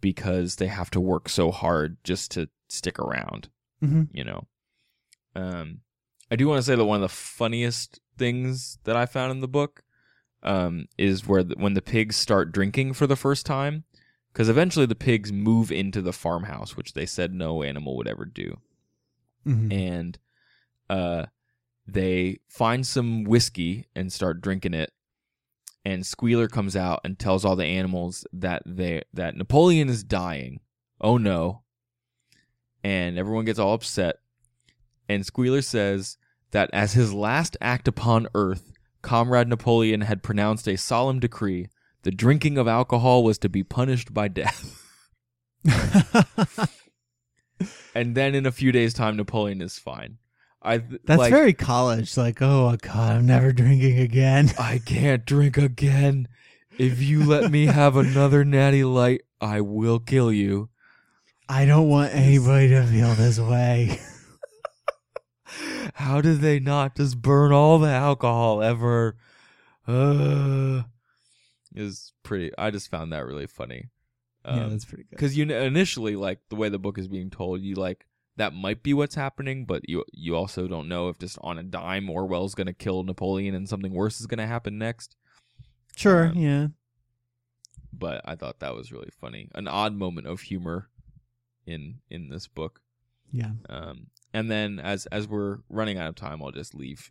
[0.00, 3.48] because they have to work so hard just to stick around.
[3.80, 4.46] hmm you know.
[5.34, 5.80] Um,
[6.30, 9.40] I do want to say that one of the funniest things that I found in
[9.40, 9.82] the book
[10.42, 13.84] um, is where the, when the pigs start drinking for the first time,
[14.32, 18.24] because eventually the pigs move into the farmhouse, which they said no animal would ever
[18.24, 18.58] do,
[19.46, 19.72] Mhm.
[19.72, 20.18] and
[20.90, 21.26] uh,
[21.86, 24.92] they find some whiskey and start drinking it.
[25.84, 30.60] And Squealer comes out and tells all the animals that they that Napoleon is dying.
[31.00, 31.62] Oh no!
[32.84, 34.16] And everyone gets all upset.
[35.08, 36.18] And Squealer says
[36.50, 38.72] that as his last act upon Earth,
[39.02, 41.68] Comrade Napoleon had pronounced a solemn decree:
[42.08, 44.82] the drinking of alcohol was to be punished by death.
[47.94, 50.16] and then in a few days' time, Napoleon is fine.
[50.62, 52.16] I th- That's like, very college.
[52.16, 54.52] Like, oh god, I'm never drinking again.
[54.58, 56.28] I can't drink again.
[56.78, 60.70] If you let me have another natty light, I will kill you.
[61.46, 64.00] I don't want anybody to feel this way.
[65.92, 69.18] How did they not just burn all the alcohol ever?
[69.86, 70.84] Uh,
[71.78, 72.50] is pretty.
[72.58, 73.88] I just found that really funny.
[74.44, 75.10] yeah, Um, that's pretty good.
[75.10, 78.06] because you initially like the way the book is being told, you like
[78.36, 81.62] that might be what's happening, but you you also don't know if just on a
[81.62, 85.16] dime Orwell's going to kill Napoleon and something worse is going to happen next.
[85.96, 86.66] Sure, um, yeah.
[87.92, 90.88] But I thought that was really funny, an odd moment of humor
[91.66, 92.80] in in this book.
[93.32, 93.52] Yeah.
[93.68, 97.10] Um, and then as as we're running out of time, I'll just leave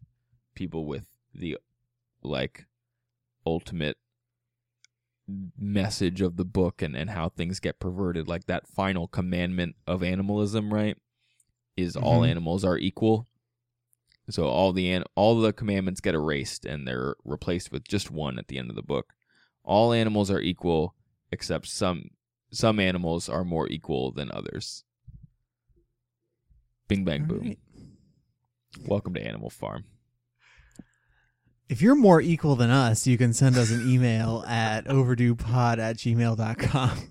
[0.55, 1.05] people with
[1.35, 1.57] the
[2.23, 2.65] like
[3.45, 3.97] ultimate
[5.57, 8.27] message of the book and, and how things get perverted.
[8.27, 10.97] Like that final commandment of animalism, right?
[11.75, 12.29] Is all Mhm.
[12.29, 13.27] animals are equal.
[14.29, 18.37] So all the an- all the commandments get erased and they're replaced with just one
[18.39, 19.13] at the end of the book.
[19.63, 20.95] All animals are equal
[21.31, 22.09] except some
[22.49, 24.85] some animals are more equal than others.
[26.87, 27.41] Bing bang All boom.
[27.47, 27.59] right.
[28.85, 29.83] Welcome to Animal Farm.
[31.69, 35.97] If you're more equal than us, you can send us an email at overduepod at
[35.97, 37.09] gmail.com.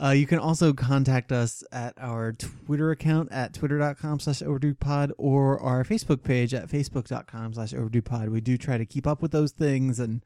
[0.00, 5.58] Uh, you can also contact us at our Twitter account at twitter.com slash overduepod or
[5.60, 8.28] our Facebook page at facebook.com slash overduepod.
[8.28, 10.22] We do try to keep up with those things and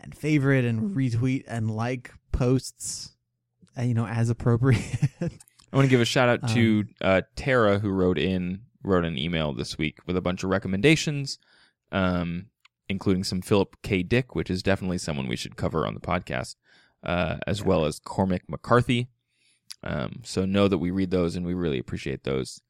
[0.00, 3.16] and favorite and retweet and like posts,
[3.76, 4.82] uh, you know, as appropriate.
[5.20, 9.04] I want to give a shout out to Um, uh, Tara who wrote in wrote
[9.04, 11.38] an email this week with a bunch of recommendations,
[11.92, 12.46] um,
[12.88, 14.02] including some Philip K.
[14.02, 16.56] Dick, which is definitely someone we should cover on the podcast,
[17.02, 19.08] uh, as well as Cormac McCarthy.
[19.82, 22.60] Um, so know that we read those and we really appreciate those.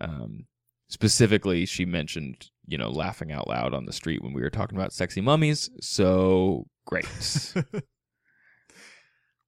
[0.00, 0.46] Um,
[0.88, 4.78] specifically, she mentioned you know laughing out loud on the street when we were talking
[4.78, 5.70] about sexy mummies.
[5.80, 7.06] So great.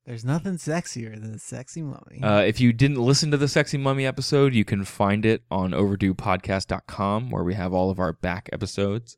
[0.06, 2.22] There's nothing sexier than a sexy mummy.
[2.22, 5.72] Uh, if you didn't listen to the Sexy Mummy episode, you can find it on
[5.72, 9.16] overduepodcast.com where we have all of our back episodes,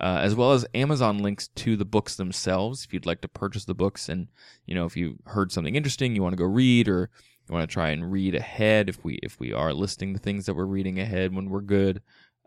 [0.00, 3.66] uh, as well as Amazon links to the books themselves if you'd like to purchase
[3.66, 4.08] the books.
[4.08, 4.28] And,
[4.64, 7.10] you know, if you heard something interesting, you want to go read or
[7.46, 10.46] you want to try and read ahead if we if we are listing the things
[10.46, 12.00] that we're reading ahead when we're good.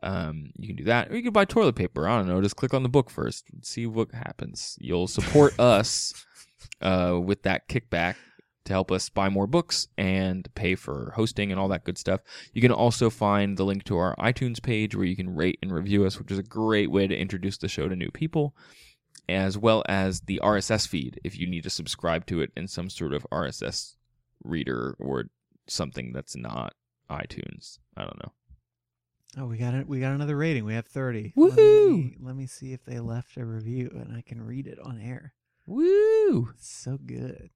[0.03, 2.07] Um, you can do that, or you can buy toilet paper.
[2.07, 2.41] I don't know.
[2.41, 4.77] Just click on the book first, see what happens.
[4.79, 6.13] You'll support us
[6.81, 8.15] uh, with that kickback
[8.65, 12.21] to help us buy more books and pay for hosting and all that good stuff.
[12.53, 15.73] You can also find the link to our iTunes page where you can rate and
[15.73, 18.55] review us, which is a great way to introduce the show to new people,
[19.27, 22.89] as well as the RSS feed if you need to subscribe to it in some
[22.89, 23.95] sort of RSS
[24.43, 25.25] reader or
[25.67, 26.73] something that's not
[27.09, 27.79] iTunes.
[27.97, 28.31] I don't know.
[29.37, 29.87] Oh, we got it.
[29.87, 30.63] We got another rating.
[30.63, 31.33] We have thirty.
[31.35, 31.57] Woohoo!
[31.57, 34.79] Let me, let me see if they left a review and I can read it
[34.79, 35.33] on air.
[35.65, 36.49] Woo!
[36.55, 37.49] It's so good.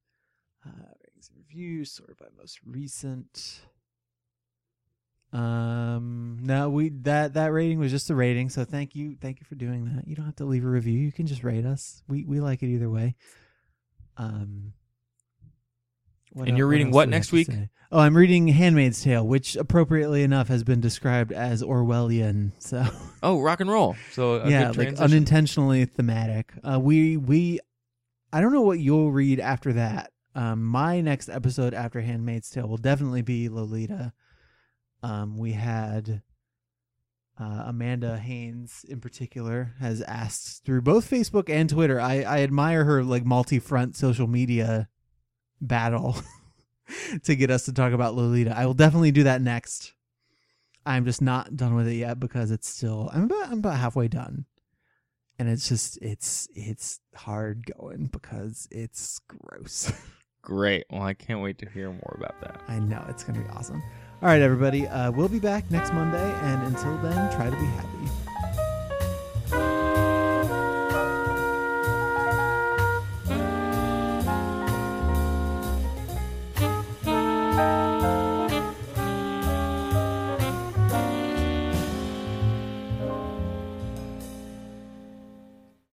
[0.66, 3.62] Uh, ratings and reviews sorted by most recent.
[5.32, 8.50] Um, no, we that that rating was just a rating.
[8.50, 10.08] So thank you, thank you for doing that.
[10.08, 10.98] You don't have to leave a review.
[10.98, 12.02] You can just rate us.
[12.08, 13.16] We we like it either way.
[14.18, 14.74] Um.
[16.34, 17.50] What And el- you're reading else what have next week?
[17.90, 22.52] Oh, I'm reading *Handmaid's Tale*, which appropriately enough has been described as Orwellian.
[22.60, 22.86] So
[23.24, 23.96] Oh, rock and roll.
[24.12, 26.52] So a yeah, like unintentionally thematic.
[26.64, 27.60] Uh, we we,
[28.34, 30.12] I don't know what you'll read after that.
[30.36, 34.12] Um, my next episode after *Handmaid's Tale* will definitely be Lolita.
[35.02, 36.22] Um, we had
[37.40, 42.00] uh, Amanda Haynes in particular has asked through both Facebook and Twitter.
[42.02, 44.90] I I admire her like multi-front social media
[45.62, 46.16] battle
[47.24, 48.56] to get us to talk about Lolita.
[48.56, 49.94] I will definitely do that next.
[50.86, 54.08] I'm just not done with it yet because it's still I'm about I'm about halfway
[54.08, 54.46] done.
[55.40, 59.92] And it's just it's it's hard going because it's gross.
[60.42, 60.86] Great.
[60.90, 62.62] Well, I can't wait to hear more about that.
[62.70, 63.84] I know it's gonna be awesome.
[64.22, 64.88] All right, everybody.
[64.88, 68.27] Uh, we'll be back next Monday, and until then, try to be happy.